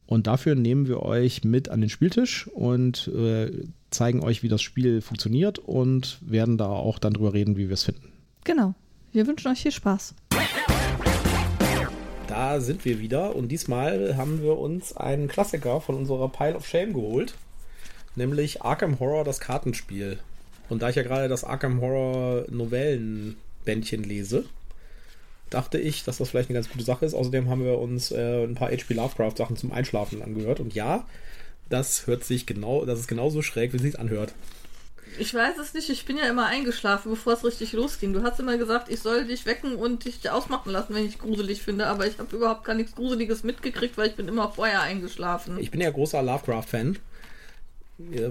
[0.05, 3.51] Und dafür nehmen wir euch mit an den Spieltisch und äh,
[3.93, 7.73] zeigen euch, wie das Spiel funktioniert und werden da auch dann drüber reden, wie wir
[7.73, 8.11] es finden.
[8.43, 8.73] Genau.
[9.11, 10.15] Wir wünschen euch viel Spaß.
[12.27, 16.65] Da sind wir wieder und diesmal haben wir uns einen Klassiker von unserer Pile of
[16.65, 17.35] Shame geholt,
[18.15, 20.17] nämlich Arkham Horror, das Kartenspiel.
[20.69, 24.45] Und da ich ja gerade das Arkham Horror Novellenbändchen lese,
[25.51, 27.13] dachte ich, dass das vielleicht eine ganz gute Sache ist.
[27.13, 30.59] Außerdem haben wir uns äh, ein paar HP Lovecraft Sachen zum Einschlafen angehört.
[30.59, 31.05] Und ja,
[31.69, 34.33] das hört sich genau, das ist genauso schräg, wie es sich anhört.
[35.19, 38.13] Ich weiß es nicht, ich bin ja immer eingeschlafen, bevor es richtig losging.
[38.13, 41.61] Du hast immer gesagt, ich soll dich wecken und dich ausmachen lassen, wenn ich gruselig
[41.61, 45.59] finde, aber ich habe überhaupt gar nichts Gruseliges mitgekriegt, weil ich bin immer vorher eingeschlafen.
[45.59, 46.97] Ich bin ja großer Lovecraft-Fan.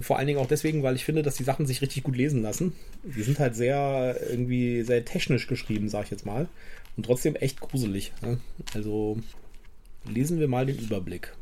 [0.01, 2.43] Vor allen Dingen auch deswegen, weil ich finde, dass die Sachen sich richtig gut lesen
[2.43, 2.73] lassen.
[3.05, 6.49] Die sind halt sehr irgendwie sehr technisch geschrieben, sag ich jetzt mal.
[6.97, 8.13] Und trotzdem echt gruselig.
[8.23, 8.41] Ne?
[8.75, 9.19] Also
[10.05, 11.33] lesen wir mal den Überblick.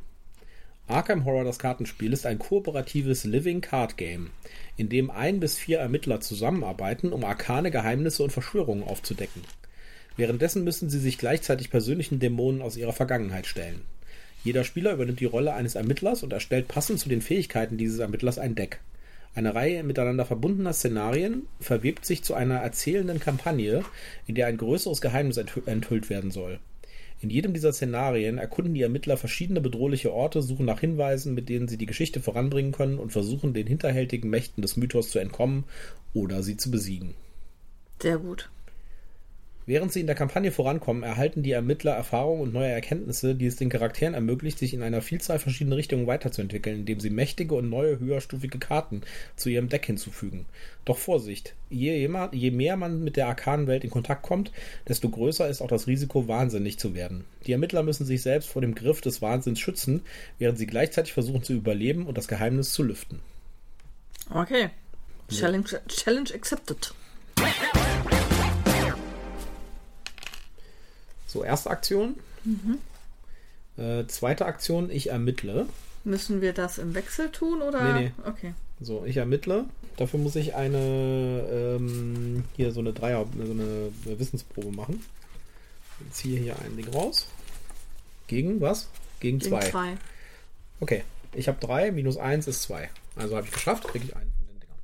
[0.91, 4.31] Arkham Horror, das Kartenspiel, ist ein kooperatives Living Card Game,
[4.77, 9.43] in dem ein bis vier Ermittler zusammenarbeiten, um arkane Geheimnisse und Verschwörungen aufzudecken.
[10.17, 13.83] Währenddessen müssen sie sich gleichzeitig persönlichen Dämonen aus ihrer Vergangenheit stellen.
[14.43, 18.39] Jeder Spieler übernimmt die Rolle eines Ermittlers und erstellt passend zu den Fähigkeiten dieses Ermittlers
[18.41, 18.81] ein Deck.
[19.37, 23.85] Eine Reihe miteinander verbundener Szenarien verwebt sich zu einer erzählenden Kampagne,
[24.27, 26.59] in der ein größeres Geheimnis enthüllt werden soll.
[27.23, 31.69] In jedem dieser Szenarien erkunden die Ermittler verschiedene bedrohliche Orte, suchen nach Hinweisen, mit denen
[31.69, 35.65] sie die Geschichte voranbringen können und versuchen, den hinterhältigen Mächten des Mythos zu entkommen
[36.15, 37.15] oder sie zu besiegen.
[38.01, 38.51] Sehr gut.
[39.67, 43.57] Während sie in der Kampagne vorankommen, erhalten die Ermittler Erfahrungen und neue Erkenntnisse, die es
[43.57, 47.99] den Charakteren ermöglicht, sich in einer Vielzahl verschiedener Richtungen weiterzuentwickeln, indem sie mächtige und neue
[47.99, 49.03] höherstufige Karten
[49.37, 50.47] zu ihrem Deck hinzufügen.
[50.85, 54.51] Doch Vorsicht, je, je mehr man mit der arkanen Welt in Kontakt kommt,
[54.89, 57.25] desto größer ist auch das Risiko, wahnsinnig zu werden.
[57.47, 60.03] Die Ermittler müssen sich selbst vor dem Griff des Wahnsinns schützen,
[60.39, 63.21] während sie gleichzeitig versuchen zu überleben und das Geheimnis zu lüften.
[64.33, 64.71] Okay.
[65.29, 66.93] Challenge, Challenge accepted.
[71.31, 72.17] So, erste Aktion.
[72.45, 72.79] Mhm.
[73.77, 75.69] Äh, zweite Aktion, ich ermittle.
[76.03, 77.93] Müssen wir das im Wechsel tun oder?
[77.93, 78.13] Nee, nee.
[78.27, 78.55] Okay.
[78.81, 79.67] So, ich ermittle.
[79.97, 85.05] Dafür muss ich eine, ähm, hier so eine Dreier, so eine Wissensprobe machen.
[86.01, 87.29] Ich ziehe hier ein Ding raus.
[88.27, 88.89] Gegen was?
[89.21, 89.71] Gegen, Gegen zwei.
[89.71, 89.99] zwei.
[90.81, 92.91] Okay, ich habe drei, minus eins ist zwei.
[93.15, 94.79] Also habe ich geschafft, kriege ich einen von den Dingern.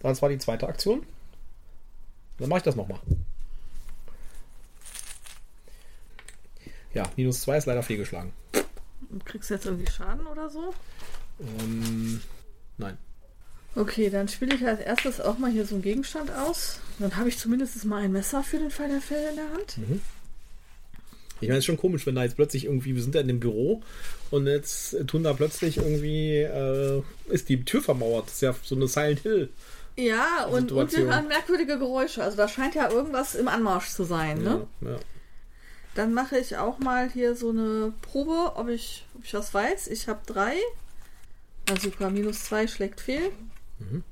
[0.00, 1.06] Das war die zweite Aktion.
[2.38, 2.98] Dann mache ich das nochmal.
[6.94, 8.32] Ja, minus 2 ist leider fehlgeschlagen.
[9.10, 10.74] Und kriegst du jetzt irgendwie Schaden oder so?
[11.40, 12.20] Ähm,
[12.76, 12.98] nein.
[13.74, 16.80] Okay, dann spiele ich als erstes auch mal hier so einen Gegenstand aus.
[16.98, 19.78] Dann habe ich zumindest mal ein Messer für den Fall der Fälle in der Hand.
[19.78, 20.00] Mhm.
[21.40, 23.28] Ich meine, es ist schon komisch, wenn da jetzt plötzlich irgendwie, wir sind da in
[23.28, 23.82] dem Büro
[24.30, 28.26] und jetzt tun da plötzlich irgendwie, äh, ist die Tür vermauert.
[28.26, 29.48] Das ist ja so eine Silent Hill.
[29.96, 32.22] Ja, und, und wir hören merkwürdige Geräusche.
[32.22, 34.66] Also da scheint ja irgendwas im Anmarsch zu sein, ne?
[34.80, 34.98] Ja, ja.
[35.98, 39.88] Dann mache ich auch mal hier so eine Probe, ob ich, ob ich was weiß.
[39.88, 40.54] Ich habe drei.
[41.68, 43.32] Na super, minus zwei schlägt fehl.
[43.80, 44.04] Mhm.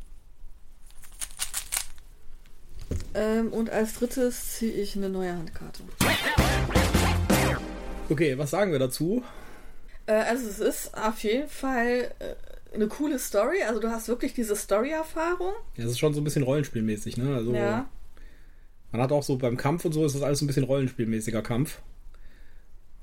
[3.15, 5.85] Ähm, und als drittes ziehe ich eine neue Handkarte.
[8.09, 9.23] Okay, was sagen wir dazu?
[10.07, 13.63] Äh, also es ist auf jeden Fall äh, eine coole Story.
[13.63, 15.53] Also du hast wirklich diese Story-Erfahrung.
[15.77, 17.37] Ja, es ist schon so ein bisschen rollenspielmäßig, ne?
[17.37, 17.89] Also ja.
[18.93, 21.81] Man hat auch so beim Kampf und so ist das alles ein bisschen rollenspielmäßiger Kampf.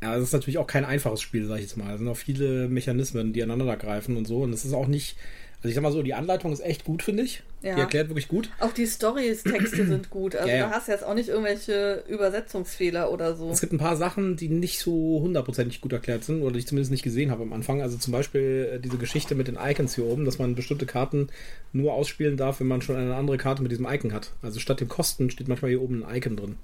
[0.01, 1.93] Ja, es ist natürlich auch kein einfaches Spiel, sag ich jetzt mal.
[1.93, 4.41] Es sind auch viele Mechanismen, die aneinander greifen und so.
[4.41, 5.15] Und es ist auch nicht,
[5.63, 7.41] also ich sag mal so, die Anleitung ist echt gut, finde ich.
[7.61, 7.75] Ja.
[7.75, 8.49] Die erklärt wirklich gut.
[8.59, 10.35] Auch die Stories-Texte sind gut.
[10.35, 10.67] Also ja, ja.
[10.67, 13.49] da hast du jetzt auch nicht irgendwelche Übersetzungsfehler oder so.
[13.49, 16.67] Es gibt ein paar Sachen, die nicht so hundertprozentig gut erklärt sind oder die ich
[16.67, 17.81] zumindest nicht gesehen habe am Anfang.
[17.81, 21.29] Also zum Beispiel äh, diese Geschichte mit den Icons hier oben, dass man bestimmte Karten
[21.71, 24.31] nur ausspielen darf, wenn man schon eine andere Karte mit diesem Icon hat.
[24.41, 26.55] Also statt dem Kosten steht manchmal hier oben ein Icon drin.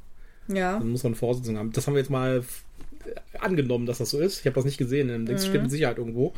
[0.50, 0.78] Ja.
[0.78, 1.72] Dann muss man Vorsitzung haben.
[1.72, 2.44] Das haben wir jetzt mal
[3.40, 4.42] angenommen, dass das so ist.
[4.42, 5.08] Ich habe das nicht gesehen.
[5.10, 5.38] Im mhm.
[5.38, 6.34] steht mit Sicherheit irgendwo.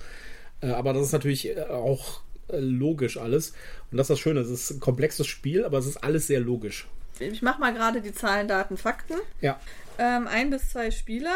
[0.62, 3.54] Äh, aber das ist natürlich auch äh, logisch alles.
[3.92, 6.40] Und das ist das Schöne, es ist ein komplexes Spiel, aber es ist alles sehr
[6.40, 6.88] logisch.
[7.20, 9.16] Ich mache mal gerade die Zahlen, Daten, Fakten.
[9.42, 9.60] Ja.
[9.98, 11.36] Ähm, ein bis zwei Spieler.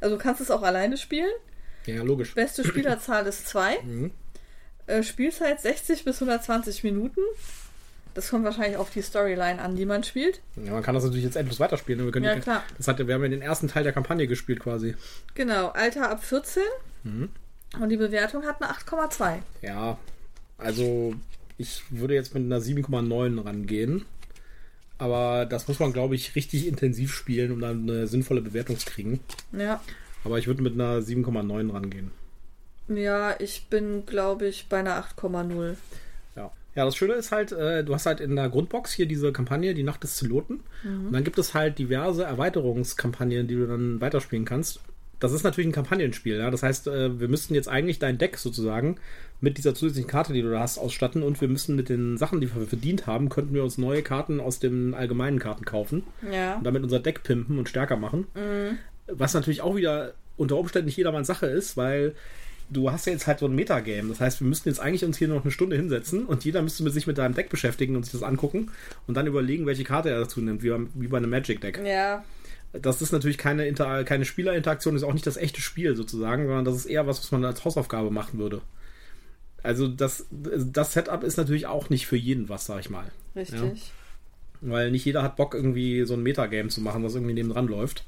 [0.00, 1.30] Also du kannst es auch alleine spielen.
[1.86, 2.34] Ja, logisch.
[2.34, 3.78] Beste Spielerzahl ist zwei.
[3.82, 4.12] Mhm.
[4.86, 7.20] Äh, Spielzeit 60 bis 120 Minuten.
[8.14, 10.40] Das kommt wahrscheinlich auf die Storyline an, die man spielt.
[10.56, 12.04] Ja, man kann das natürlich jetzt endlos weiterspielen.
[12.04, 12.64] Wir können Ja, klar.
[12.76, 14.96] Das hat, wir haben ja den ersten Teil der Kampagne gespielt quasi.
[15.34, 16.62] Genau, Alter ab 14.
[17.04, 17.30] Mhm.
[17.78, 19.38] Und die Bewertung hat eine 8,2.
[19.62, 19.98] Ja,
[20.58, 21.14] also
[21.56, 24.04] ich würde jetzt mit einer 7,9 rangehen.
[24.98, 28.86] Aber das muss man, glaube ich, richtig intensiv spielen, um dann eine sinnvolle Bewertung zu
[28.86, 29.20] kriegen.
[29.52, 29.80] Ja.
[30.24, 32.10] Aber ich würde mit einer 7,9 rangehen.
[32.88, 35.76] Ja, ich bin, glaube ich, bei einer 8,0.
[36.36, 36.52] Ja.
[36.74, 39.74] Ja, das Schöne ist halt, äh, du hast halt in der Grundbox hier diese Kampagne,
[39.74, 40.60] die Nacht des Zeloten.
[40.84, 44.80] Und dann gibt es halt diverse Erweiterungskampagnen, die du dann weiterspielen kannst.
[45.20, 46.50] Das ist natürlich ein Kampagnenspiel, ja.
[46.50, 48.96] Das heißt, äh, wir müssten jetzt eigentlich dein Deck sozusagen
[49.42, 52.40] mit dieser zusätzlichen Karte, die du da hast, ausstatten und wir müssen mit den Sachen,
[52.40, 56.02] die wir verdient haben, könnten wir uns neue Karten aus den allgemeinen Karten kaufen
[56.32, 56.56] Ja.
[56.56, 58.26] und damit unser Deck pimpen und stärker machen.
[59.06, 62.14] Was natürlich auch wieder unter Umständen nicht jedermanns Sache ist, weil
[62.70, 64.08] du hast ja jetzt halt so ein Metagame.
[64.10, 66.82] Das heißt, wir müssten jetzt eigentlich uns hier noch eine Stunde hinsetzen und jeder müsste
[66.84, 68.70] mit sich mit deinem Deck beschäftigen und sich das angucken
[69.06, 71.80] und dann überlegen, welche Karte er dazu nimmt, wie, beim- wie bei einem Magic-Deck.
[71.84, 72.24] Ja.
[72.72, 76.64] Das ist natürlich keine, Inter keine Spielerinteraktion, ist auch nicht das echte Spiel sozusagen, sondern
[76.64, 78.60] das ist eher was, was man als Hausaufgabe machen würde.
[79.62, 83.10] Also das, das Setup ist natürlich auch nicht für jeden was, sag ich mal.
[83.34, 83.92] Richtig.
[84.60, 87.66] Weil nicht jeder hat Bock, irgendwie so ein Metagame zu machen, was irgendwie neben dran
[87.66, 88.04] läuft.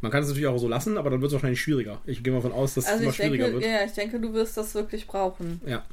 [0.00, 2.00] Man kann es natürlich auch so lassen, aber dann wird es wahrscheinlich schwieriger.
[2.06, 3.70] Ich gehe mal von aus, dass es Also immer ich schwieriger denke, wird.
[3.70, 5.60] ja, ich denke, du wirst das wirklich brauchen.
[5.66, 5.84] Ja.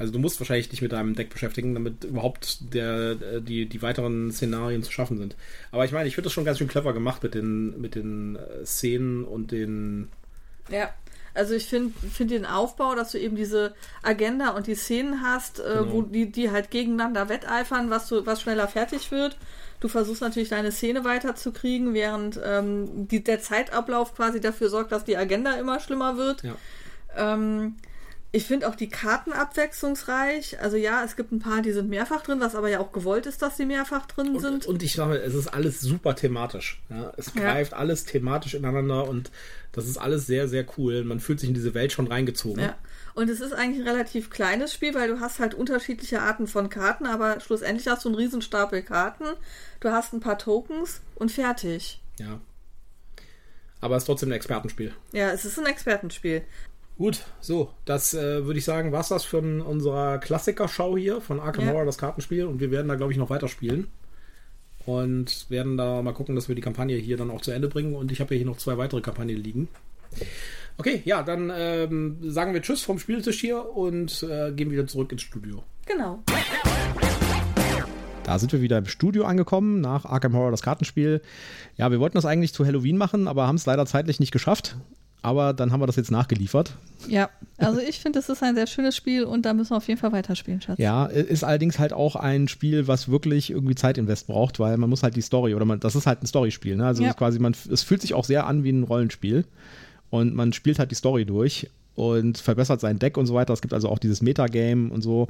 [0.00, 3.82] Also du musst wahrscheinlich dich mit deinem Deck beschäftigen, damit überhaupt der, äh, die, die
[3.82, 5.36] weiteren Szenarien zu schaffen sind.
[5.72, 8.36] Aber ich meine, ich finde das schon ganz schön clever gemacht mit den, mit den
[8.36, 10.08] äh, Szenen und den.
[10.70, 10.88] Ja.
[11.34, 15.60] Also ich finde find den Aufbau, dass du eben diese Agenda und die Szenen hast,
[15.60, 15.92] äh, Genau.
[15.92, 19.36] wo die, die halt gegeneinander wetteifern, was du, was schneller fertig wird.
[19.80, 25.04] Du versuchst natürlich deine Szene weiterzukriegen, während ähm, die, der Zeitablauf quasi dafür sorgt, dass
[25.04, 26.42] die Agenda immer schlimmer wird.
[26.42, 26.54] Ja.
[27.16, 27.76] Ähm,
[28.32, 30.60] ich finde auch die Karten abwechslungsreich.
[30.60, 33.26] Also ja, es gibt ein paar, die sind mehrfach drin, was aber ja auch gewollt
[33.26, 34.66] ist, dass sie mehrfach drin Und, sind.
[34.66, 36.80] und ich sage, es ist alles super thematisch.
[36.90, 37.12] Ja?
[37.16, 37.40] Es Ja.
[37.42, 39.30] greift alles thematisch ineinander und
[39.72, 41.02] das ist alles sehr, sehr cool.
[41.04, 42.62] Man fühlt sich in diese Welt schon reingezogen.
[42.62, 42.76] Ja.
[43.14, 46.68] Und es ist eigentlich ein relativ kleines Spiel, weil du hast halt unterschiedliche Arten von
[46.68, 49.24] Karten, aber schlussendlich hast du einen riesen Stapel Karten.
[49.80, 52.00] Du hast ein paar Tokens und fertig.
[52.18, 52.40] ja.
[53.82, 54.92] Aber es ist trotzdem ein Expertenspiel.
[55.12, 56.42] Ja, es ist ein Expertenspiel.
[57.00, 61.40] Gut, so, das äh, würde ich sagen, war es das von unserer Klassiker-Show hier von
[61.40, 61.72] Arkham Ja.
[61.72, 62.44] Horror, das Kartenspiel.
[62.44, 63.86] Und wir werden da, glaube ich, noch weiterspielen.
[64.84, 67.94] Und werden da mal gucken, dass wir die Kampagne hier dann auch zu Ende bringen.
[67.94, 69.68] Und ich habe ja hier noch zwei weitere Kampagnen liegen.
[70.76, 75.10] Okay, ja, dann ähm, sagen wir Tschüss vom Spieltisch hier und äh, gehen wieder zurück
[75.10, 75.64] ins Studio.
[75.86, 76.22] Genau.
[78.24, 81.22] Da sind wir wieder im Studio angekommen, nach Arkham Horror, das Kartenspiel.
[81.78, 84.76] Ja, wir wollten das eigentlich zu Halloween machen, aber haben es leider zeitlich nicht geschafft.
[85.22, 86.74] Aber dann haben wir das jetzt nachgeliefert.
[87.08, 89.88] Ja, also ich finde, es ist ein sehr schönes Spiel und da müssen wir auf
[89.88, 90.78] jeden Fall weiterspielen, Schatz.
[90.78, 95.02] Ja, ist allerdings halt auch ein Spiel, was wirklich irgendwie Zeitinvest braucht, weil man muss
[95.02, 96.86] halt die Story oder man, das ist halt ein Storyspiel, ne?
[96.86, 97.12] Also Ja.
[97.14, 99.44] quasi man, es fühlt sich auch sehr an wie ein Rollenspiel
[100.10, 103.52] und man spielt halt die Story durch und verbessert sein Deck und so weiter.
[103.52, 105.28] Es gibt also auch dieses Metagame und so.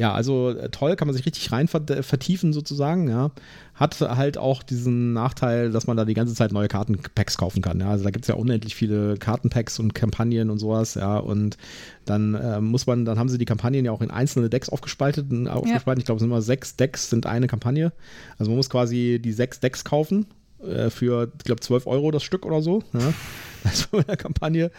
[0.00, 3.32] Ja, also äh, toll, kann man sich richtig rein ver vertiefen sozusagen, ja.
[3.74, 7.80] Hat halt auch diesen Nachteil, dass man da die ganze Zeit neue Kartenpacks kaufen kann,
[7.80, 7.90] ja.
[7.90, 11.18] Also da gibt es ja unendlich viele Kartenpacks und Kampagnen und sowas, ja.
[11.18, 11.58] Und
[12.06, 15.26] dann äh, muss man, dann haben sie die Kampagnen ja auch in einzelne Decks aufgespaltet,
[15.48, 16.00] aufgespalten.
[16.00, 17.92] Ich glaube, es sind immer sechs Decks, sind eine Kampagne.
[18.38, 20.24] Also man muss quasi die sechs Decks kaufen
[20.66, 22.82] äh, für, ich glaube, 12 Euro das Stück oder so.
[22.92, 23.12] Ja.
[23.62, 24.70] Das war in der Kampagne.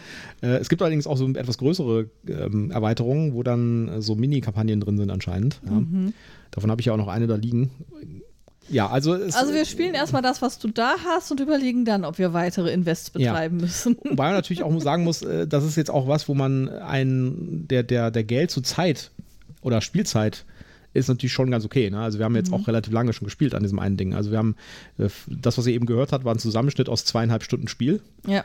[0.42, 4.80] Äh, es gibt allerdings auch so etwas größere ähm, Erweiterungen, wo dann äh, so Mini-Kampagnen
[4.80, 5.60] drin sind anscheinend.
[5.64, 5.80] Ja.
[6.50, 7.70] Davon habe ich ja auch noch eine da liegen.
[8.68, 12.18] Ja, also Also wir spielen erstmal das, was du da hast und überlegen dann, ob
[12.18, 13.30] wir weitere Invests Ja.
[13.32, 13.96] betreiben müssen.
[14.02, 17.84] Wobei man natürlich auch sagen muss, das ist jetzt auch was, wo man ein, der,
[17.84, 19.12] der, der Geld zu Zeit
[19.60, 20.44] oder Spielzeit
[20.94, 21.90] ist natürlich schon ganz okay.
[21.90, 22.00] Ne?
[22.00, 24.14] Also wir haben jetzt auch relativ lange schon gespielt an diesem einen Ding.
[24.14, 24.56] Also wir haben,
[24.98, 28.00] äh, das, was ihr eben gehört habt, war ein Zusammenschnitt aus zweieinhalb Stunden Spiel.
[28.26, 28.44] Ja.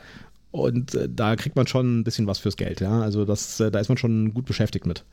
[0.50, 3.00] Und äh, da kriegt man schon ein bisschen was fürs Geld, ja.
[3.00, 5.04] Also das, äh, da ist man schon gut beschäftigt mit.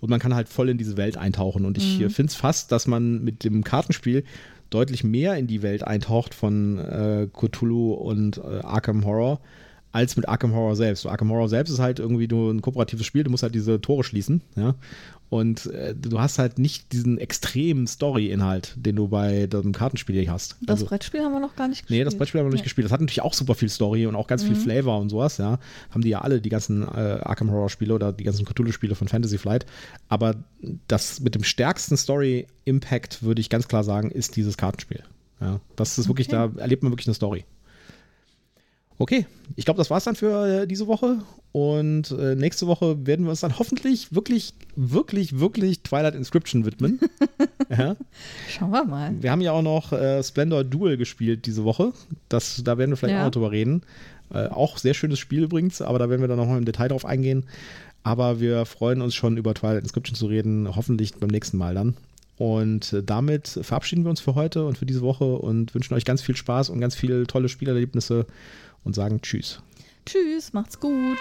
[0.00, 1.64] Und man kann halt voll in diese Welt eintauchen.
[1.64, 4.24] Und ich äh, finde es fast, dass man mit dem Kartenspiel
[4.70, 9.40] deutlich mehr in die Welt eintaucht von äh, Cthulhu und äh, Arkham Horror
[9.94, 11.02] als mit Arkham Horror selbst.
[11.02, 13.80] So, Arkham Horror selbst ist halt irgendwie nur ein kooperatives Spiel, du musst halt diese
[13.80, 14.74] Tore schließen, ja.
[15.30, 20.30] Und äh, du hast halt nicht diesen extremen Story-Inhalt, den du bei dem Kartenspiel hier
[20.30, 20.56] hast.
[20.60, 21.98] Das Also- Brettspiel haben wir noch gar nicht gespielt.
[22.00, 22.84] Nee, das Brettspiel haben wir noch nicht gespielt.
[22.84, 25.58] Das hat natürlich auch super viel Story und auch ganz viel Flavor und sowas, ja.
[25.90, 29.08] Haben die ja alle, die ganzen äh, Arkham Horror Spiele oder die ganzen Cthulhu-Spiele von
[29.08, 29.66] Fantasy Flight.
[30.08, 30.36] Aber
[30.88, 35.02] das mit dem stärksten Story-Impact, würde ich ganz klar sagen, ist dieses Kartenspiel.
[35.40, 37.44] Ja, das ist wirklich, da erlebt man wirklich eine Story.
[38.98, 39.26] Okay,
[39.56, 41.18] ich glaube, das war's dann für äh, diese Woche.
[41.52, 47.00] Und äh, nächste Woche werden wir uns dann hoffentlich wirklich, wirklich, wirklich Twilight Inscription widmen.
[47.70, 47.96] ja.
[48.48, 49.14] Schauen wir mal.
[49.20, 51.92] Wir haben ja auch noch äh, Splendor Duel gespielt diese Woche.
[52.28, 53.20] Das, da werden wir vielleicht ja.
[53.20, 53.82] auch noch drüber reden.
[54.32, 57.04] Äh, auch sehr schönes Spiel übrigens, aber da werden wir dann nochmal im Detail drauf
[57.04, 57.44] eingehen.
[58.02, 61.94] Aber wir freuen uns schon über Twilight Inscription zu reden, hoffentlich beim nächsten Mal dann.
[62.36, 66.04] Und äh, damit verabschieden wir uns für heute und für diese Woche und wünschen euch
[66.04, 68.26] ganz viel Spaß und ganz viele tolle Spielerlebnisse
[68.84, 69.60] und sagen Tschüss.
[70.06, 71.18] Tschüss, macht's gut.